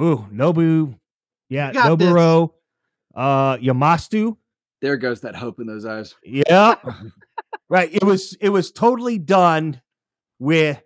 [0.00, 0.98] ooh, Nobu
[1.48, 2.08] yeah, You got this.
[2.08, 2.50] Noburo
[3.14, 4.36] uh Yamastu.
[4.82, 6.14] there goes that hope in those eyes.
[6.24, 6.74] Yeah.
[7.74, 7.92] right.
[7.92, 9.80] It was it was totally done
[10.38, 10.80] with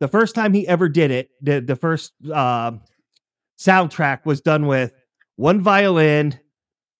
[0.00, 2.80] the first time he ever did it, the, the first um
[3.58, 4.92] soundtrack was done with
[5.36, 6.38] one violin,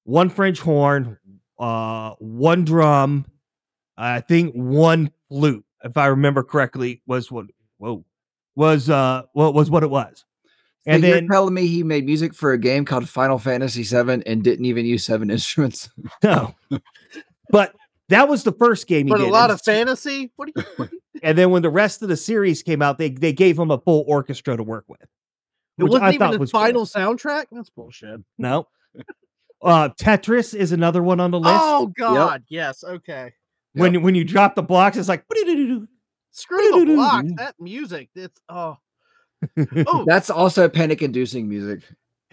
[0.05, 1.19] one French horn,
[1.59, 3.27] uh one drum,
[3.97, 7.47] I think one flute, if I remember correctly, was what
[7.79, 8.05] whoa
[8.55, 10.25] was uh what was what it was.
[10.87, 13.83] And And you're then telling me he made music for a game called Final Fantasy
[13.83, 15.91] VII and didn't even use seven instruments.
[16.23, 16.55] no.
[17.51, 17.75] but
[18.09, 19.19] that was the first game he did.
[19.19, 19.29] But did.
[19.29, 20.33] a lot and of fantasy.
[20.37, 20.89] What do you
[21.23, 23.79] And then when the rest of the series came out, they they gave him a
[23.79, 25.01] full orchestra to work with.
[25.79, 26.61] It wasn't I even the was cool.
[26.61, 27.47] final soundtrack?
[27.51, 28.21] That's bullshit.
[28.39, 28.69] No.
[29.63, 31.59] Uh Tetris is another one on the list.
[31.59, 33.33] Oh god, yes, okay.
[33.73, 35.25] When when you drop the blocks, it's like
[36.31, 37.29] Screw the blocks.
[37.37, 38.11] That music.
[38.15, 38.77] It's oh
[39.87, 41.83] oh That's also panic inducing music.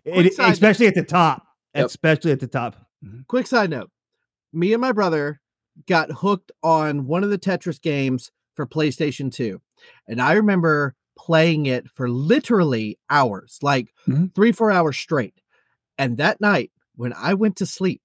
[0.06, 1.48] It- side- especially at the top.
[1.76, 1.86] Yep.
[1.88, 2.76] Especially at the top.
[3.28, 3.90] quick side note
[4.54, 5.42] me and my brother
[5.88, 9.60] got hooked on one of the tetris games for playstation 2
[10.08, 14.34] and i remember playing it for literally hours like Mhm.
[14.36, 15.34] three four hours straight
[15.98, 18.02] and that night when i went to sleep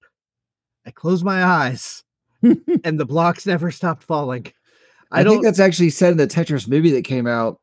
[0.85, 2.03] i closed my eyes
[2.41, 4.47] and the blocks never stopped falling
[5.11, 7.59] I, i, think that's actually said in the Tetris movie that came out.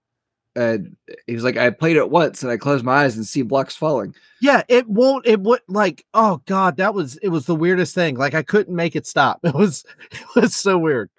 [0.56, 0.78] Uh,
[1.26, 3.76] he was like, I played it once and I closed my eyes and see blocks
[3.76, 4.14] falling.
[4.40, 8.16] yeah it won't it would like oh god that was it was the weirdest thing
[8.16, 11.10] like i couldn't make it stop it was it was so weird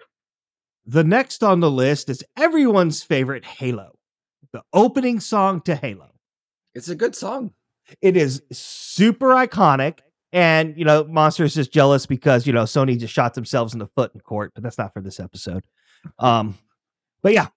[0.86, 3.98] The next on the list is everyone's favorite Halo.
[4.52, 6.10] The opening song to Halo.
[6.74, 7.52] It's a good song.
[8.00, 9.98] It is super iconic.
[10.32, 13.78] And you know, Monster is just jealous because you know Sony just shot themselves in
[13.78, 15.62] the foot in court, but that's not for this episode.
[16.18, 16.56] Um,
[17.22, 17.48] but yeah,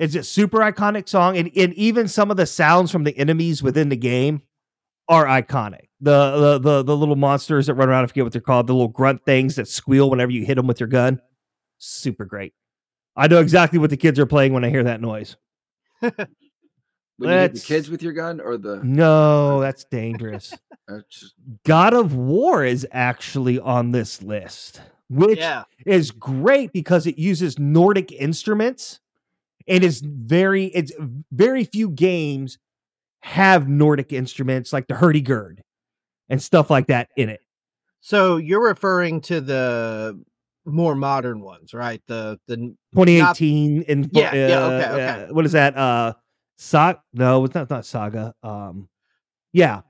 [0.00, 3.62] it's a super iconic song, and, and even some of the sounds from the enemies
[3.62, 4.42] within the game
[5.08, 5.88] are iconic.
[6.00, 8.72] The, the the the little monsters that run around, I forget what they're called, the
[8.72, 11.20] little grunt things that squeal whenever you hit them with your gun.
[11.78, 12.54] Super great.
[13.14, 15.36] I know exactly what the kids are playing when I hear that noise.
[17.20, 20.54] When you hit the kids with your gun or the No, that's dangerous.
[21.66, 27.58] God of War is actually on this list, which yeah is great because it uses
[27.58, 29.00] Nordic instruments.
[29.66, 30.92] It is very, it's
[31.32, 32.58] very few games
[33.22, 35.62] have Nordic instruments like the hurdy-gurd
[36.28, 37.40] and stuff like that in it.
[38.00, 40.18] So you're referring to the
[40.64, 42.00] more modern ones, right?
[42.06, 42.56] The the
[42.94, 45.32] 2018 and Yeah, yeah, okay, okay.
[45.32, 45.76] what is that?
[45.76, 46.14] Uh,
[46.56, 47.02] Saga?
[47.12, 48.34] No, it's not not Saga.
[48.42, 48.88] Um,
[49.52, 49.82] yeah,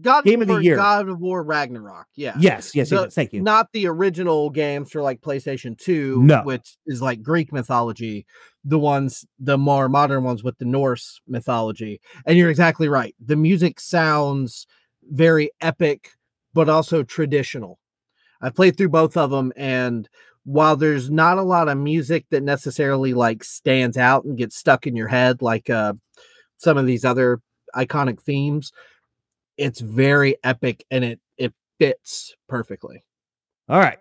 [0.00, 0.76] God Game of the War, year.
[0.76, 2.06] God of War Ragnarok.
[2.16, 2.34] Yeah.
[2.38, 3.14] Yes, yes, The- yes.
[3.14, 3.42] Thank you.
[3.42, 6.42] Not the original games for like PlayStation 2, No.
[6.42, 8.26] which is like Greek mythology,
[8.64, 12.00] the ones, the more modern ones with the Norse mythology.
[12.26, 13.14] And you're exactly right.
[13.24, 14.66] The music sounds
[15.10, 16.10] very epic,
[16.52, 17.78] but also traditional.
[18.42, 20.08] I played through both of them, and
[20.44, 24.86] while there's not a lot of music that necessarily like stands out and gets stuck
[24.86, 25.92] in your head like uh
[26.58, 27.40] some of these other
[27.74, 28.70] iconic themes,
[29.56, 33.04] it's very epic and it it fits perfectly.
[33.68, 33.98] All right.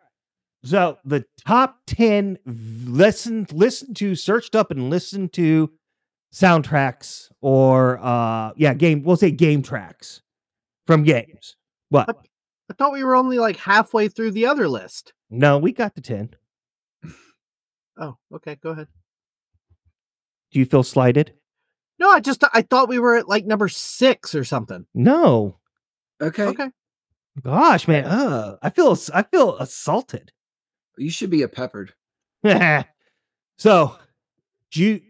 [0.63, 5.71] So the top 10 v- listened, listened to, searched up and listened to
[6.33, 10.21] soundtracks or uh yeah, game we'll say game tracks
[10.87, 11.55] from games.
[11.89, 12.07] What?
[12.07, 12.17] But-
[12.69, 15.13] I thought we were only like halfway through the other list.
[15.29, 16.35] No, we got to 10.
[17.97, 18.87] Oh, okay, go ahead.
[20.51, 21.33] Do you feel slighted?
[21.99, 24.85] No, I just I thought we were at like number six or something.
[24.93, 25.57] No.
[26.21, 26.45] Okay.
[26.45, 26.69] Okay.
[27.43, 28.05] Gosh, man.
[28.05, 30.31] Uh, I feel I feel assaulted.
[30.97, 31.93] You should be a peppered.
[33.57, 33.95] so,
[34.71, 35.01] Ju-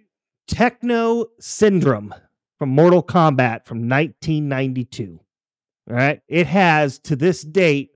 [0.48, 2.14] Techno Syndrome
[2.58, 5.20] from Mortal Kombat from 1992.
[5.90, 6.22] All right.
[6.28, 7.92] It has to this date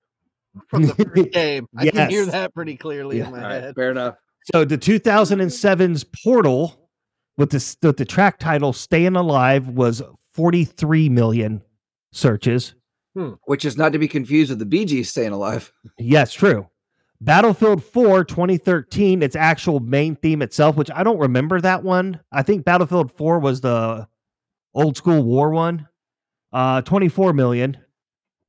[0.68, 1.68] from the first game.
[1.78, 3.26] I can hear that pretty clearly Yeah.
[3.28, 3.76] in my All right, head.
[3.76, 4.16] fair enough.
[4.54, 6.90] So the 2007's Portal
[7.38, 10.02] with the with the track title "Staying Alive" was
[10.34, 11.62] 43 million
[12.12, 12.74] searches.
[13.46, 15.74] Which is not to be confused with the Bee Gees staying alive.
[15.98, 16.68] Yes, true.
[17.20, 22.20] Battlefield 4 2013, its actual main theme itself, which I don't remember that one.
[22.32, 24.08] I think Battlefield 4 was the
[24.74, 25.88] old school war one.
[26.54, 27.78] Uh 24 million.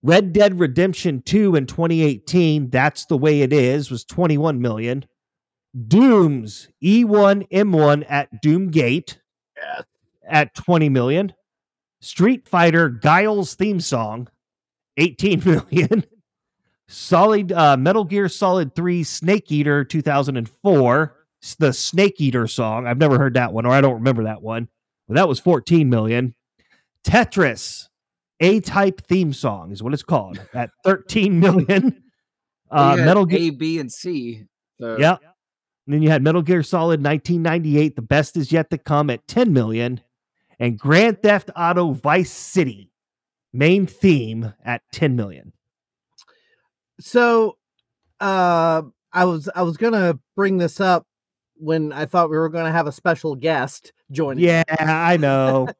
[0.02, 5.04] Red Dead Redemption 2 in 2018, that's the way it is, was 21 million.
[5.88, 9.16] Doom's E1 M1 at Doomgate
[9.57, 9.83] Yes.
[10.28, 11.33] at 20 million.
[12.00, 14.28] Street Fighter Guile's theme song,
[14.98, 16.04] 18 million.
[16.88, 21.16] Solid uh, Metal Gear Solid 3 Snake Eater 2004,
[21.59, 22.87] the Snake Eater song.
[22.87, 24.68] I've never heard that one, or I don't remember that one.
[25.07, 26.35] But that was 14 million.
[27.05, 27.88] Tetris
[28.40, 32.03] A type theme song is what it's called at 13 million.
[32.70, 33.38] Uh, Metal Gear.
[33.38, 34.44] A, B, and C.
[34.81, 35.20] So Yep.
[35.87, 39.27] And then you had Metal Gear Solid 1998, The Best Is Yet to Come at
[39.27, 40.03] 10 million,
[40.59, 42.92] and Grand Theft Auto Vice City,
[43.55, 45.53] main theme at 10 million.
[47.00, 47.56] So
[48.20, 48.82] uh
[49.12, 51.06] I was I was gonna bring this up
[51.56, 54.44] when I thought we were gonna have a special guest joining.
[54.44, 55.68] Yeah, I know.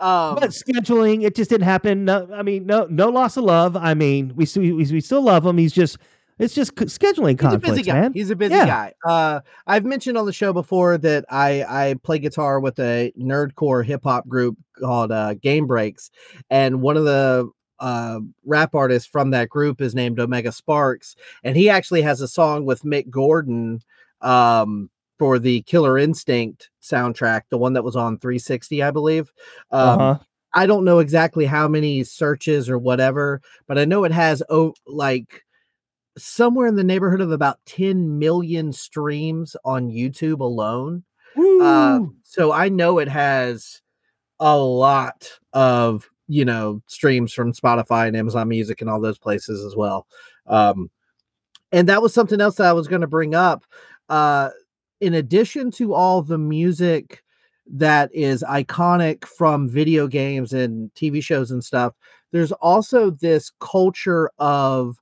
[0.00, 2.04] Um but scheduling, it just didn't happen.
[2.04, 3.74] No, I mean, no, no loss of love.
[3.74, 5.56] I mean, we we, we still love him.
[5.56, 5.96] He's just,
[6.38, 8.00] it's just scheduling He's a busy conflicts, guy.
[8.02, 8.12] man.
[8.12, 8.66] He's a busy Yeah.
[8.66, 8.92] guy.
[9.06, 13.82] Uh, I've mentioned on the show before that I I play guitar with a nerdcore
[13.82, 16.10] hip hop group called uh, Game Breaks,
[16.50, 17.48] and one of the
[17.80, 22.28] uh, rap artist from that group is named Omega Sparks, and he actually has a
[22.28, 23.80] song with Mick Gordon
[24.20, 29.32] um, for the Killer Instinct soundtrack, the one that was on 360, I believe.
[29.70, 30.18] Um, uh-huh.
[30.54, 34.74] I don't know exactly how many searches or whatever, but I know it has oh
[34.86, 35.44] like
[36.16, 41.04] somewhere in the neighborhood of about 10 million streams on YouTube alone.
[41.36, 43.82] Uh, so I know it has
[44.40, 49.64] a lot of you know streams from Spotify and Amazon Music and all those places
[49.64, 50.06] as well.
[50.46, 50.90] Um,
[51.72, 53.64] and that was something else that I was going to bring up.
[54.08, 54.50] Uh,
[55.00, 57.22] in addition to all the music
[57.70, 61.94] that is iconic from video games and TV shows and stuff,
[62.32, 64.96] there's also this culture of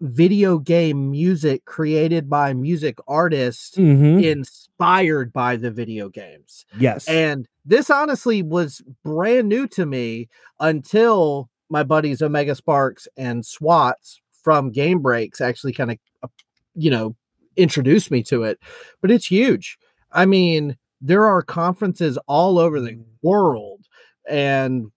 [0.00, 4.22] video game music created by music artists Mhm.
[4.22, 6.66] inspired by the video games.
[6.78, 7.08] Yes.
[7.08, 10.28] And this honestly was brand new to me
[10.60, 16.28] until my buddies Omega Sparks and Swats from Game Breaks actually kind of, uh,
[16.74, 17.16] you know,
[17.56, 18.58] introduced me to it.
[19.02, 19.78] But it's huge.
[20.12, 23.84] I mean, there are conferences all over the world.
[24.28, 24.92] And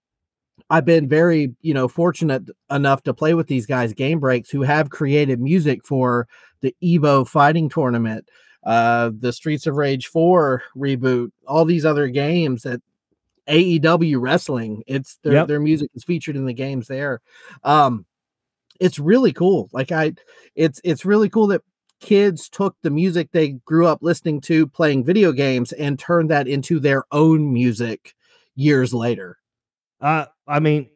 [0.70, 4.62] I've been very, you know, fortunate enough to play with these guys, Game Breaks, who
[4.62, 6.28] have created music for
[6.62, 8.30] the Evo fighting tournament,
[8.70, 12.80] uh, the Streets of Rage 4 reboot, all these other games that
[13.48, 15.48] AEW wrestling, it's their Yep.
[15.48, 17.20] their music is featured in the games there.
[17.64, 18.06] Um,
[18.80, 19.70] it's really cool.
[19.74, 20.14] Like I,
[20.56, 21.64] it's it's really cool that
[22.00, 26.48] kids took the music they grew up listening to playing video games and turned that
[26.48, 28.14] into their own music
[28.56, 29.40] years later.
[30.00, 30.92] Uh, I mean,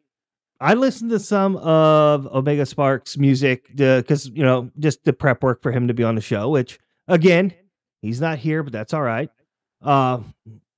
[0.60, 5.60] I listened to some of Omega Sparks music because you know just the prep work
[5.60, 6.48] for him to be on the show.
[6.50, 7.52] Which again,
[8.04, 9.30] he's not here, but that's all right.
[9.82, 10.20] Uh,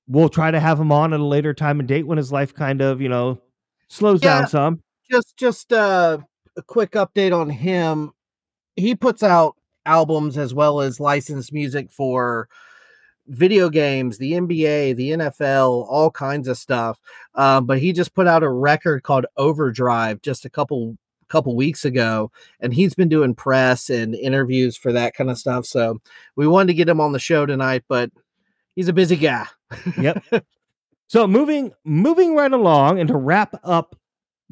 [0.07, 2.53] we'll try to have him on at a later time and date when his life
[2.53, 3.39] kind of you know
[3.89, 4.39] slows Yeah.
[4.41, 4.83] down some.
[5.09, 6.17] Just just uh,
[6.57, 8.11] a quick update on him.
[8.75, 9.55] He puts out
[9.85, 12.49] albums as well as licensed music for
[13.27, 16.99] video games, the NBA, the NFL, all kinds of stuff.
[17.35, 20.97] Um, but he just put out a record called Overdrive just a couple
[21.27, 25.65] couple weeks ago, and he's been doing press and interviews for that kind of stuff.
[25.65, 25.99] So
[26.35, 28.11] we wanted to get him on the show tonight, but
[28.75, 29.47] he's a busy guy.
[29.97, 30.23] Yep.
[31.09, 33.95] So moving moving right along and to wrap up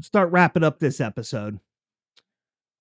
[0.01, 1.59] start wrapping up this episode.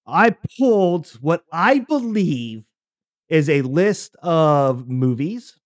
[0.07, 2.66] I pulled what I believe
[3.28, 5.59] is a list of movies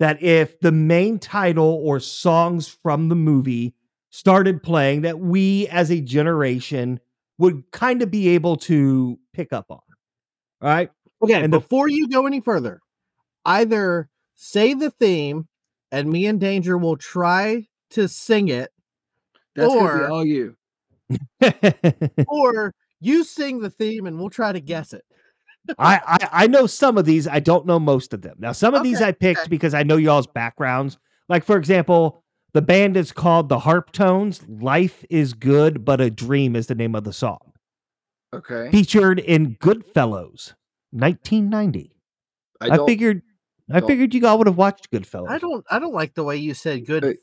[0.00, 3.74] that if the main title or songs from the movie
[4.10, 6.98] started playing that we as a generation
[7.38, 9.80] would kind of be able to pick up on.
[10.62, 10.90] All right?
[11.22, 12.80] Okay, And the- before you go any further,
[13.44, 15.48] either say the theme
[15.92, 18.70] and me and Danger will try to sing it,
[19.56, 20.56] That's gonna be Or- all you.
[22.28, 25.04] or you sing the theme and we'll try to guess it.
[25.78, 27.26] I, I I know some of these.
[27.28, 28.36] I don't know most of them.
[28.38, 29.48] Now, some of these I picked okay.
[29.48, 30.98] because I know y'all's backgrounds.
[31.28, 32.23] Like, for example,
[32.54, 34.42] the band is called the Harptones.
[34.62, 37.52] Life is good, but a dream is the name of the song.
[38.32, 38.70] Okay.
[38.70, 40.54] Featured in Goodfellows,
[40.92, 41.94] 1990.
[42.60, 43.22] I, I, don't, figured
[43.70, 45.28] I don't- figured you all would have watched Goodfellas.
[45.28, 47.14] I don't I don't like the way you said good Hey.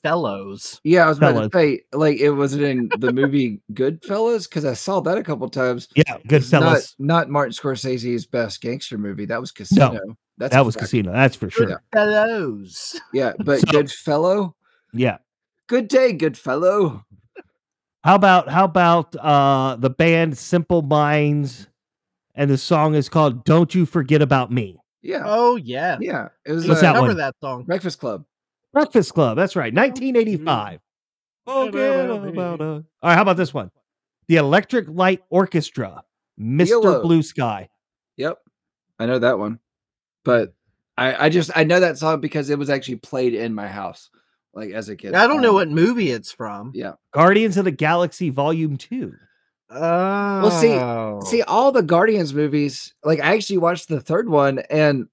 [0.83, 4.65] Yeah, I was about to say, like, it was it in the movie Goodfellas because
[4.65, 5.87] I saw that a couple times.
[5.95, 6.95] Yeah, It's Not, Goodfellas.
[6.99, 9.25] not Martin Scorsese's best gangster movie.
[9.25, 9.99] That was Casino.
[10.37, 10.85] That's that was fact.
[10.85, 11.11] Casino.
[11.11, 11.69] That's for sure.
[11.69, 11.75] Yeah.
[11.93, 12.99] Fellows.
[13.13, 14.55] Yeah, but So- Goodfellow.
[14.93, 15.17] Yeah.
[15.67, 17.05] Good day, good fellow.
[18.03, 21.67] How about how about uh the band Simple Minds,
[22.35, 25.97] and the song is called "Don't You Forget About Me." Yeah, Oh yeah.
[26.01, 26.29] yeah.
[26.45, 27.17] It was What's uh, that cover one?
[27.17, 27.63] that song.
[27.63, 28.25] Breakfast Club.
[28.73, 29.37] Breakfast Club.
[29.37, 29.73] That's right.
[29.73, 30.79] 1985.
[31.45, 32.83] Forget about us.
[33.01, 33.15] All right.
[33.15, 33.71] How about this one?
[34.27, 36.03] The Electric Light Orchestra,
[36.39, 36.67] Mr.
[36.69, 37.01] Yellow.
[37.01, 37.69] Blue Sky.
[38.17, 38.37] Yep,
[38.99, 39.59] I know that one,
[40.23, 40.53] but
[40.97, 44.09] I I just I know that song because it was actually played in my house,
[44.53, 45.13] like as a kid.
[45.15, 46.71] I don't know Um, what movie it's from.
[46.75, 46.93] Yeah.
[47.13, 49.13] Guardians of the Galaxy Volume 2.
[49.69, 50.49] Oh.
[50.49, 55.07] see- See, all the Guardians movies, like I actually watched the third one, and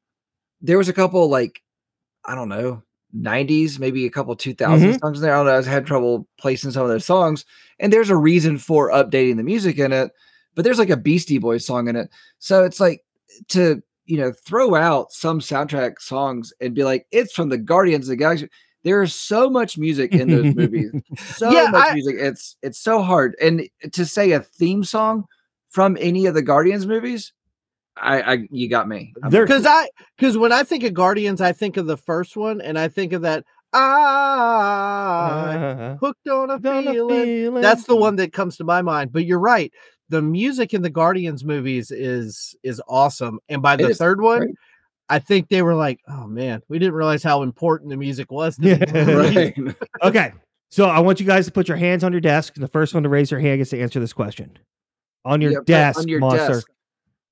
[0.60, 1.62] there was a couple like
[2.24, 2.82] I don't know,
[3.16, 5.32] 90s, maybe a couple 2000 songs in there.
[5.34, 5.58] I don't know.
[5.58, 7.44] I had trouble placing some of those songs,
[7.78, 10.10] and there's a reason for updating the music in it,
[10.54, 12.10] but there's like a Beastie Boys song in it.
[12.38, 13.02] So it's like
[13.48, 18.06] to, you know, throw out some soundtrack songs and be like, it's from the Guardians
[18.06, 18.48] of the Galaxy.
[18.84, 20.92] There's so much music in those movies.
[21.18, 22.16] So Yeah, much I- music.
[22.18, 23.34] It's it's so hard.
[23.40, 25.24] And to say a theme song
[25.68, 27.32] from any of the Guardians movies,
[27.96, 29.12] I, I you got me.
[29.22, 31.96] I'm They're- like, Because I because when I think of Guardians, I think of the
[31.96, 33.44] first one, and I think of that
[34.92, 37.24] I hooked on a Done a feeling.
[37.24, 37.62] feeling.
[37.62, 39.12] That's the one that comes to my mind.
[39.12, 39.72] But you're right.
[40.08, 43.40] The music in the Guardians movies is is awesome.
[43.48, 44.54] And by the third one, great.
[45.08, 48.56] I think they were like, "Oh man, we didn't realize how important the music was."
[48.58, 49.12] To Yeah.
[49.14, 49.54] right.
[50.02, 50.32] Okay.
[50.70, 52.54] So I want you guys to put your hands on your desk.
[52.54, 54.58] The first one to raise their hand gets to answer this question.
[55.24, 56.54] On your Yeah, desk, on your monster.
[56.54, 56.68] desk.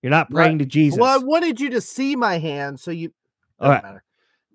[0.03, 0.45] You're not Right.
[0.45, 0.99] praying to Jesus.
[0.99, 3.13] Well, I wanted you to see my hand, so you.
[3.61, 3.83] All right.
[3.83, 4.03] matter.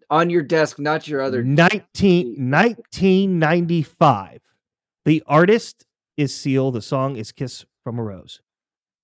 [0.09, 4.39] On your desk, not your other 19, 1995.
[5.05, 5.86] The artist
[6.17, 6.72] is Seal.
[6.72, 8.41] The song is Kiss from a Rose.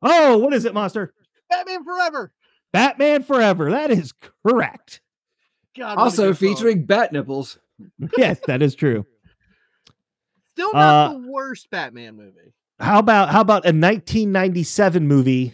[0.01, 1.13] Oh, what is it, Monster?
[1.49, 2.31] Batman Forever.
[2.77, 3.71] Batman Forever.
[3.71, 4.13] That is
[4.45, 5.01] correct.
[5.77, 6.55] God, also good song.
[6.55, 7.57] featuring bat nipples.
[8.17, 9.05] yes, that is true.
[10.51, 12.53] Still not uh, the worst Batman movie.
[12.79, 15.53] How about how about a 1997 movie?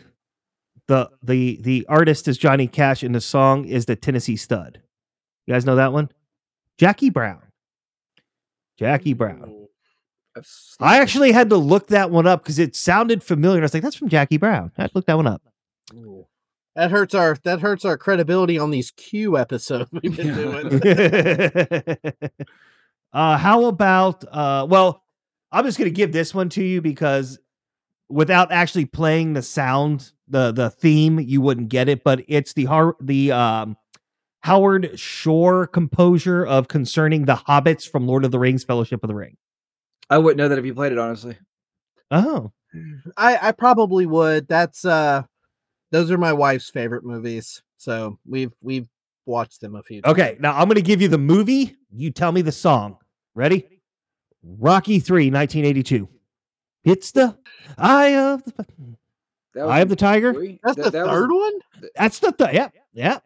[0.88, 4.82] The the the artist is Johnny Cash and the song is the Tennessee Stud.
[5.46, 6.10] You guys know that one?
[6.78, 7.42] Jackie Brown.
[8.78, 9.68] Jackie Brown.
[10.36, 11.02] I've seen I it.
[11.02, 13.62] actually had to look that one up because it sounded familiar.
[13.62, 14.72] I was like, that's from Jackie Brown.
[14.78, 15.42] I had to look that one up.
[16.76, 20.82] That hurts our that hurts our credibility on these Q episodes we've been doing.
[23.14, 25.04] uh, how about uh, well,
[25.52, 27.38] I'm just gonna give this one to you because
[28.10, 32.04] without actually playing the sound, the the theme, you wouldn't get it.
[32.04, 33.78] But it's the Har- the um,
[34.42, 39.16] Howard Shore composure of concerning the hobbits from Lord of the Rings, Fellowship of the
[39.16, 39.38] Ring.
[40.10, 41.38] I wouldn't know that if you played it, honestly.
[42.10, 42.52] Oh,
[43.16, 44.48] I I probably would.
[44.48, 45.24] That's uh
[45.94, 47.62] those are my wife's favorite movies.
[47.78, 48.88] So we've we've
[49.26, 50.12] watched them a few times.
[50.14, 51.78] Okay, now I'm going to give you the movie.
[51.91, 52.98] You tell me the song.
[53.36, 53.68] Ready?
[54.44, 56.10] Rocky 3, 1982.
[56.84, 57.38] It's the
[57.78, 58.66] Eye of the
[59.54, 60.34] That was Eye of the Tiger.
[60.34, 60.60] three?
[60.64, 61.54] That's That- the that was- third one.
[61.96, 63.16] That's the th- yeah, yeah.
[63.16, 63.22] I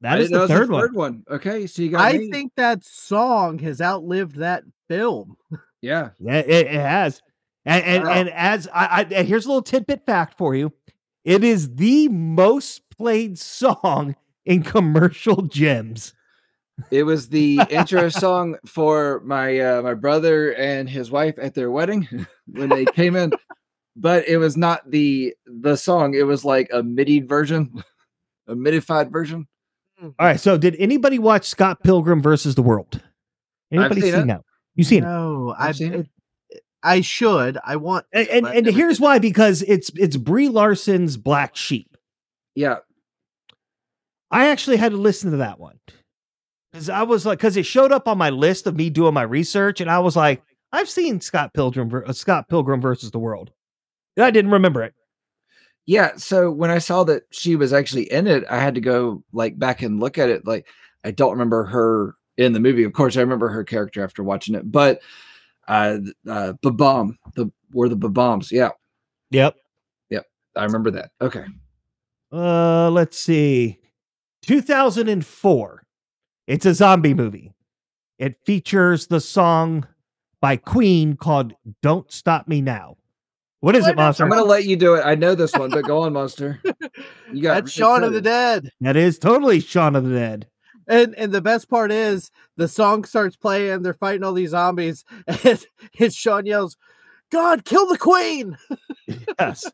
[0.00, 0.80] That is didn't the it was third one.
[0.82, 1.24] third one.
[1.30, 2.30] Okay, so you got I me.
[2.30, 5.36] think that song has outlived that film.
[5.82, 6.10] yeah.
[6.18, 7.20] Yeah, it, it has.
[7.64, 8.10] And and, Wow.
[8.12, 10.72] and as I, I here's a little tidbit fact for you.
[11.28, 14.16] It is the most played song
[14.46, 16.14] in commercial gems.
[16.90, 21.70] It was the intro song for my uh, my brother and his wife at their
[21.70, 22.08] wedding
[22.46, 23.34] when they came in,
[23.94, 26.14] but it was not the the song.
[26.14, 27.84] It was like a MIDI version,
[28.46, 29.46] a midified version.
[30.02, 30.40] All right.
[30.40, 33.02] So did anybody watch Scott Pilgrim versus the World?
[33.70, 34.26] Anybody seen seen it.
[34.28, 34.44] that?
[34.76, 35.08] You seen it?
[35.08, 36.08] No, I've I've seen it.
[36.82, 37.58] I should.
[37.64, 38.06] I want.
[38.12, 41.96] And and, and here's why because it's it's Brie Larson's Black Sheep.
[42.54, 42.76] Yeah,
[44.30, 45.78] I actually had to listen to that one
[46.72, 49.22] because I was like, because it showed up on my list of me doing my
[49.22, 53.50] research, and I was like, I've seen Scott Pilgrim, uh, Scott Pilgrim versus the World.
[54.16, 54.94] And I didn't remember it.
[55.86, 56.16] yeah.
[56.16, 59.58] So when I saw that she was actually in it, I had to go like
[59.58, 60.46] back and look at it.
[60.46, 60.66] Like
[61.04, 62.84] I don't remember her in the movie.
[62.84, 65.00] Of course, I remember her character after watching it, but
[65.68, 68.50] uh, th- uh, Babam, the were the Babams.
[68.50, 68.70] Yeah,
[69.30, 69.56] Yep.
[70.10, 70.24] Yep.
[70.56, 71.10] I remember that.
[71.20, 71.44] Okay.
[72.32, 73.78] Uh, let's see.
[74.42, 75.84] 2004.
[76.46, 77.52] It's a zombie movie.
[78.18, 79.86] It features the song
[80.40, 81.52] by Queen called
[81.82, 82.96] "Don't Stop Me Now."
[83.60, 84.24] What is it, Monster?
[84.24, 85.02] I'm gonna let you do it.
[85.04, 86.60] I know this one, but go on, Monster.
[87.32, 88.62] You got That's Shaun of the Dead.
[88.62, 88.72] Dead.
[88.80, 90.46] That is totally Shaun of the Dead.
[90.88, 93.82] And and the best part is the song starts playing.
[93.82, 95.04] They're fighting all these zombies,
[95.44, 95.64] and,
[96.00, 96.76] and Shaun yells,
[97.30, 98.56] "God, kill the queen!"
[99.38, 99.70] Yes.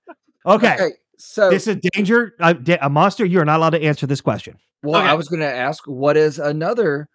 [0.47, 0.75] Okay.
[0.75, 2.35] Okay, so This is danger.
[2.41, 3.25] Uh, da- a monster.
[3.25, 4.57] You are not allowed to answer this question.
[4.83, 7.09] well, I was gonna ask what is another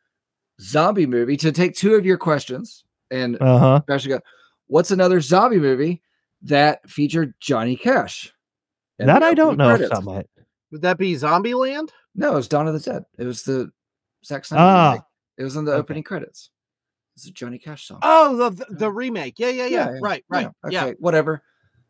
[0.62, 3.82] zombie movie to take two of your questions and Uh huh.
[3.90, 4.20] actually go,
[4.68, 6.02] what's another zombie movie
[6.44, 8.34] that featured Johnny Cash?
[8.98, 9.68] in That I don't know.
[9.70, 9.92] credits?
[9.96, 10.24] Something.
[10.72, 11.90] Would that be Zombieland?
[12.16, 13.04] No, it was Dawn of the Dead.
[13.18, 13.72] It was the
[14.30, 15.06] Zack Snyder Ah.
[15.38, 15.80] It was in the Okay.
[15.80, 16.52] opening credits.
[17.16, 18.00] It's a Johnny Cash song.
[18.02, 19.40] Oh, the the, remake.
[19.40, 19.90] Yeah, yeah, yeah.
[20.02, 20.48] Right, right.
[20.70, 20.86] Yeah.
[20.86, 21.42] Okay, whatever.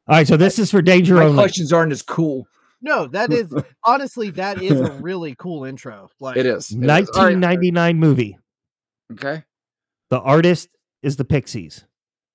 [0.07, 0.27] All right.
[0.27, 1.35] So this is for danger My only.
[1.35, 2.47] questions aren't as cool.
[2.81, 6.09] No, that is honestly that is a really cool intro.
[6.19, 6.71] Like It is.
[6.71, 6.89] It is.
[6.89, 8.39] All right, 1999 movie.
[9.11, 9.43] Okay.
[10.09, 10.69] The artist
[11.03, 11.85] is the Pixies.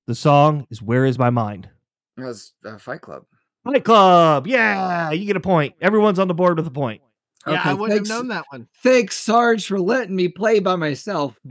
[0.07, 1.68] The song is "Where Is My Mind."
[2.16, 3.24] Was uh, Fight Club.
[3.64, 4.46] Fight Club.
[4.46, 5.74] Yeah, you get a point.
[5.80, 7.00] Everyone's on the board with a point.
[7.47, 8.68] Yeah, I wouldn't thanks- have known that one.
[8.82, 11.38] Thanks, Sarge, for letting me play by myself.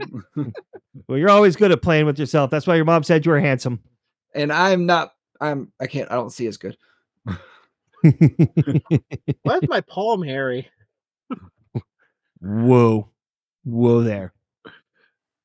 [1.08, 2.50] Well, you're always good at playing with yourself.
[2.50, 3.80] That's why your mom said you were handsome.
[4.32, 5.12] and I'm not.
[5.40, 5.72] I'm.
[5.80, 6.08] I can't.
[6.10, 6.78] I don't see as good.
[7.24, 7.36] Why
[9.56, 10.70] is my palm hairy?
[12.40, 13.08] Whoa.
[13.64, 14.32] Whoa there.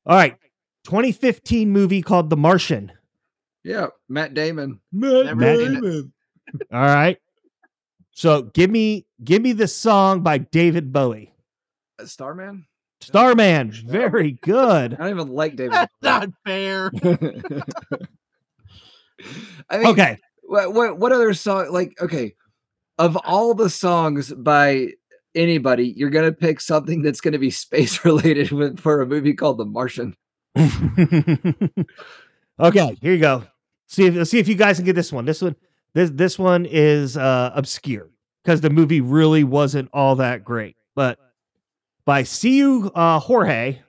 [0.06, 0.36] All right.
[0.84, 2.92] 2015 movie called The Martian.
[3.64, 4.80] Yeah, Matt Damon.
[4.92, 5.74] Never Matt seen.
[5.74, 6.12] Damon.
[6.72, 7.18] All right.
[8.20, 11.32] So give me give me the song by David Bowie.
[11.98, 12.66] Uh, Starman.
[13.00, 13.72] Starman.
[13.86, 14.92] Very good.
[14.92, 15.72] I don't even like David.
[15.72, 16.10] That's Bowie.
[16.10, 16.90] not fair.
[19.70, 20.18] I mean, Okay.
[20.42, 21.72] What, what what other song?
[21.72, 22.34] Like, okay,
[22.98, 24.88] of all the songs by
[25.34, 29.56] anybody, you're gonna pick something that's gonna be space related with for a movie called
[29.56, 30.14] The Martian.
[32.60, 33.44] okay, here you go.
[33.86, 35.24] See if see if you guys can get this one.
[35.24, 35.56] This one,
[35.94, 38.08] this this one is uh obscure
[38.44, 40.76] because the movie really wasn't all that great.
[40.94, 41.18] But
[42.04, 43.80] by Seu uh, Jorge,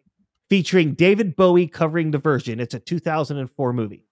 [0.49, 2.59] featuring David Bowie covering the version.
[2.59, 4.05] It's a 2004 movie,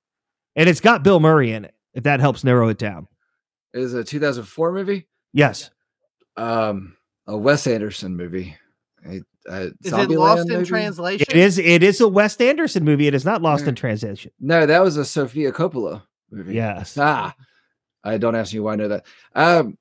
[0.56, 1.76] and it's got Bill Murray in it.
[1.94, 3.08] If that helps narrow it down.
[3.74, 5.08] It is a 2004 movie.
[5.34, 5.70] Yes.
[6.38, 6.96] Um,
[7.28, 8.56] a Wes Anderson movie.
[9.06, 11.26] A, a Is it Zombieland lost in translation?
[11.30, 11.58] It is.
[11.58, 13.08] It is a Wes Anderson movie.
[13.08, 13.78] It is not lost in Mm.
[13.78, 14.32] translation.
[14.40, 16.54] No, that was a Sofia Coppola movie.
[16.56, 16.98] Yes.
[16.98, 17.34] Ah,
[18.04, 19.06] I don't ask me why I know that.
[19.36, 19.78] Um,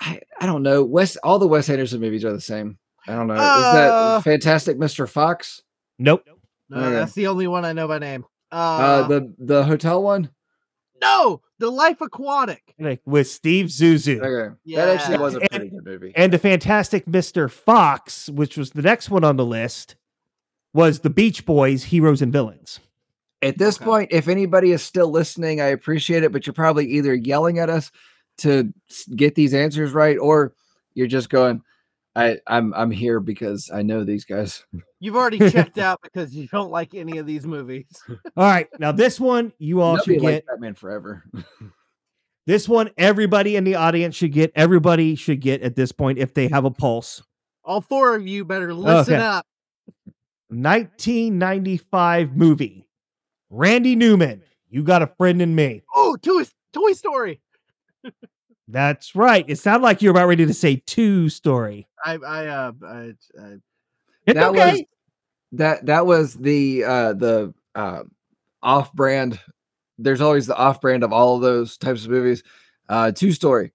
[0.00, 0.84] I I don't know.
[0.84, 2.78] Wes, all the Wes Anderson movies are the same.
[3.06, 3.34] I don't know.
[3.34, 3.72] Is Uh,
[4.18, 5.08] that Fantastic Mr.
[5.08, 5.62] Fox?
[5.98, 6.24] Nope.
[6.68, 6.90] No, Okay.
[6.92, 8.24] that's the only one I know by name.
[8.50, 10.30] Uh, Uh, the the hotel one.
[11.00, 12.74] no, The Life Aquatic.
[13.04, 14.20] With Steve Zissou.
[14.22, 14.84] Okay, yeah.
[14.86, 16.12] that actually was a And- pretty good movie.
[16.16, 17.50] And the Fantastic Mr.
[17.50, 19.96] Fox, which was the next one on the list,
[20.74, 22.80] was the Beach Boys, Heroes and Villains.
[23.42, 23.84] At this Okay.
[23.84, 26.32] point, if anybody is still listening, I appreciate it.
[26.32, 27.90] But you're probably either yelling at us
[28.38, 28.72] to
[29.16, 30.54] get these answers right, or
[30.94, 31.60] you're just going,
[32.14, 34.64] "I I'm I'm here because I know these guys."
[35.00, 37.86] You've already checked out because you don't like any of these movies.
[38.36, 38.68] All right.
[38.78, 40.46] Now, this one you all Nobody should likes get.
[40.46, 41.24] Batman Forever.
[42.44, 44.50] This one, everybody in the audience should get.
[44.56, 47.22] Everybody should get at this point if they have a pulse.
[47.64, 49.22] All four of you better listen Okay.
[49.22, 49.46] up.
[50.48, 52.84] 1995 movie.
[53.52, 54.42] Randy Newman.
[54.70, 55.82] You got a friend in me.
[55.94, 57.40] Oh, Toy, Toy Story.
[58.68, 59.44] That's right.
[59.46, 61.86] It sounded like you're about ready to say two story.
[62.04, 62.94] I, I, uh, I,
[63.38, 63.56] I
[64.26, 64.72] It's that okay.
[64.72, 64.82] was
[65.52, 68.02] that that was the uh the uh
[68.62, 69.38] off brand
[69.98, 72.42] there's always the off brand of all of those types of movies
[72.88, 73.72] uh two story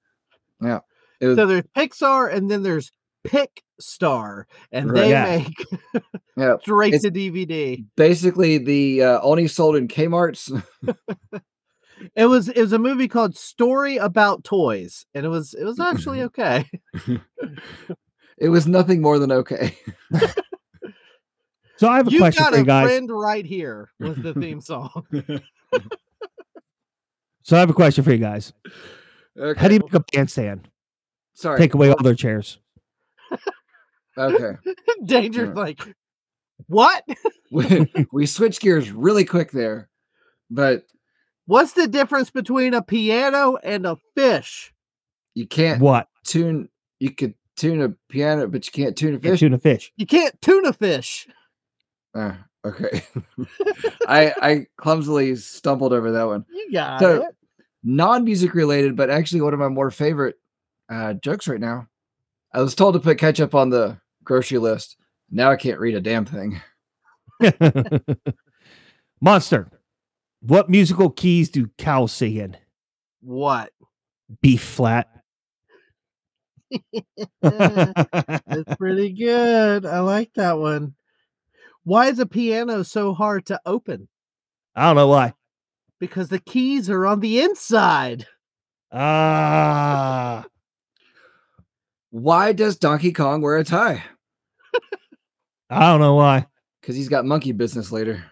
[0.61, 0.79] yeah
[1.21, 2.91] was so there's Pixar and then there's
[3.25, 5.01] Picstar, and Right.
[5.01, 5.37] they Yeah.
[5.37, 6.03] make
[6.37, 7.85] yeah straight It's- to DVD.
[7.95, 10.51] basically the uh only sold in kmart's
[12.15, 15.79] It was it was a movie called Story About Toys, and it was it was
[15.79, 16.69] actually okay.
[18.37, 19.75] it was nothing more than okay
[21.77, 22.85] So I have a You question got for a you guys.
[22.87, 25.05] friend right here was the theme song.
[27.43, 28.51] So I have a question for you guys.
[29.39, 29.59] okay.
[29.59, 30.69] How do you make a bandstand?
[31.33, 32.59] sorry Take away all their chairs.
[34.17, 34.57] Okay
[35.05, 35.53] Danger's Yeah.
[35.53, 35.95] like,
[36.67, 37.03] what?
[37.51, 39.89] we, we switched gears really quick there
[40.49, 40.83] but
[41.45, 44.73] What's the difference between a piano and a fish?
[45.33, 46.07] you can't What?
[46.25, 46.69] tune
[46.99, 49.31] you could tune a piano but you can't tune a Fish.
[49.31, 49.91] fish Tuna fish.
[49.97, 51.27] You can't tune a fish.
[52.15, 52.33] Uh,
[52.65, 53.03] okay
[54.07, 57.35] i i clumsily stumbled over that one You got So- it.
[57.83, 60.35] non-music related, but actually one of my more favorite
[60.89, 61.87] uh, jokes right now.
[62.53, 64.97] I was told to put ketchup on the grocery list.
[65.29, 66.61] Now I can't read a damn thing.
[69.21, 69.69] Monster.
[70.41, 72.57] What musical keys do cows sing in?
[73.21, 73.71] What?
[74.41, 75.09] B flat.
[77.41, 79.85] That's pretty good.
[79.85, 80.95] I like that one.
[81.83, 84.07] Why is a piano so hard to open?
[84.75, 85.33] I don't know why.
[85.99, 88.27] Because the keys are on the inside.
[88.91, 90.45] Ah.
[92.09, 94.03] Why does Donkey Kong wear a tie?
[95.69, 96.47] I don't know why.
[96.81, 98.23] Because he's got monkey business later.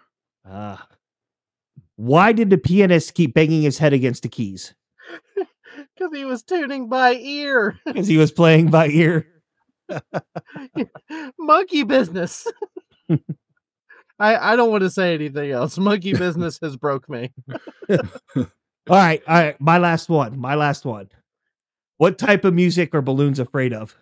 [0.47, 0.88] Ah.
[1.97, 4.73] Why did the pianist keep banging his head against the keys?
[5.97, 7.80] Because he was tuning by ear.
[7.86, 9.28] Because he was playing by ear.
[11.39, 12.45] Monkey business.
[14.19, 15.78] I, I don't want to say anything else.
[15.78, 17.32] Monkey business has broke me.
[17.89, 18.45] All
[18.89, 19.59] right, all right.
[19.61, 20.38] My last one.
[20.38, 21.09] My last one.
[21.98, 23.96] What type of music are balloons afraid of?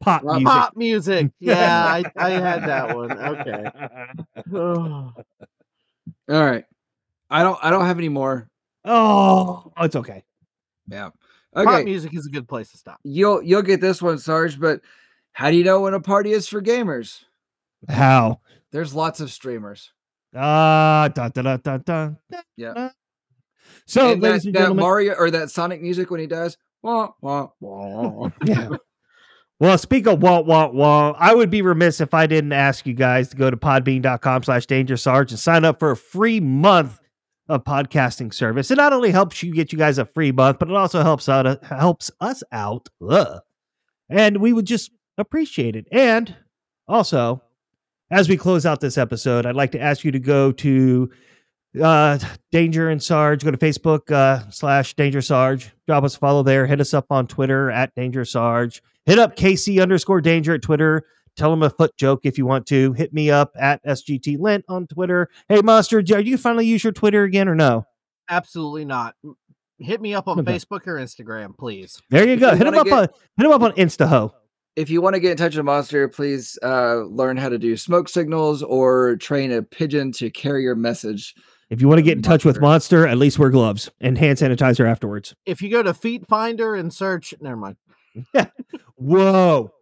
[0.00, 0.46] Pop Pop- music.
[0.46, 1.30] Pop music.
[1.40, 3.12] Yeah, I, I had that one.
[3.12, 3.64] Okay.
[4.54, 5.12] Oh.
[6.28, 6.64] All right.
[7.30, 8.48] I don't I don't have any more.
[8.84, 10.24] Oh, it's okay.
[10.88, 11.06] Yeah.
[11.56, 11.64] Okay.
[11.64, 11.84] Pop Okay.
[11.84, 12.98] music is a good place to stop.
[13.04, 14.80] You'll you'll get this one, Sarge, but
[15.32, 17.24] how do you know when a party is for gamers?
[17.88, 18.40] How?
[18.72, 19.92] There's lots of streamers.
[20.34, 22.16] Ah, dun, dun.
[22.56, 22.90] Yeah.
[23.86, 26.56] So, and ladies that, and that Mario or that Sonic music when he does.
[26.82, 28.30] Wah, wah, wah.
[28.44, 28.70] Yeah.
[29.60, 32.94] Well, speak of wah wah wah, I would be remiss if I didn't ask you
[32.94, 36.98] guys to go to podbean.com slash danger sarge and sign up for a free month
[37.48, 38.72] of podcasting service.
[38.72, 41.28] It not only helps you get you guys a free month, but it also helps
[41.28, 42.88] out uh, helps us out.
[43.08, 43.40] Ugh.
[44.10, 45.86] And we would just appreciate it.
[45.92, 46.34] And
[46.88, 47.40] also,
[48.10, 51.08] as we close out this episode, I'd like to ask you to go to
[51.80, 52.18] uh
[52.50, 55.70] danger and sarge go to facebook uh slash danger sarge.
[55.86, 56.66] Drop us a follow there.
[56.66, 58.82] Hit us up on twitter at danger sarge.
[59.06, 61.04] Hit up kc underscore danger at twitter.
[61.36, 62.92] Tell them a foot joke if you want to.
[62.92, 65.28] Hit me up at sgt lint on twitter.
[65.48, 67.86] Hey monster are you finally use your twitter again or no?
[68.28, 69.14] Absolutely not.
[69.78, 70.52] Hit me up on Okay.
[70.54, 72.00] Facebook or Instagram, please.
[72.10, 72.50] there you go.
[72.52, 74.32] you hit him up get- on hit him up on instaho
[74.74, 77.76] if you want to get in touch with Monster, please uh, learn how to do
[77.76, 81.34] smoke signals or train a pigeon to carry your message.
[81.72, 82.98] If you want to get in touch with Monster.
[82.98, 86.74] monster at least wear gloves and hand sanitizer afterwards If you go to Feet Finder
[86.74, 87.76] and search, never mind.
[88.96, 89.72] Whoa.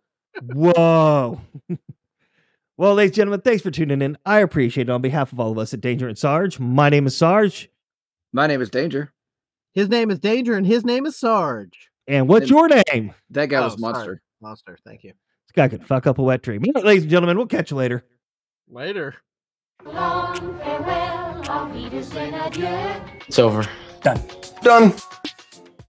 [0.54, 1.40] Whoa.
[2.76, 4.16] well, ladies and gentlemen, thanks for tuning in.
[4.24, 6.58] I appreciate it on behalf of all of us at Danger and Sarge.
[6.60, 7.68] My name is Sarge.
[8.32, 9.12] My name is Danger.
[9.74, 11.90] His name is Danger and his name is Sarge.
[12.06, 13.14] And what's And- your name?
[13.30, 13.92] That guy Oh, was sorry.
[13.92, 14.22] Monster.
[14.40, 15.10] Monster, thank you.
[15.10, 16.62] This guy could fuck up a wet dream.
[16.68, 18.04] All right, ladies and gentlemen, we'll catch you later.
[18.68, 19.16] Later.
[19.84, 21.19] Long farewell, auf Wiedersehen, adieu.
[23.26, 23.66] It's over.
[24.02, 24.22] Done.
[24.62, 24.94] Done.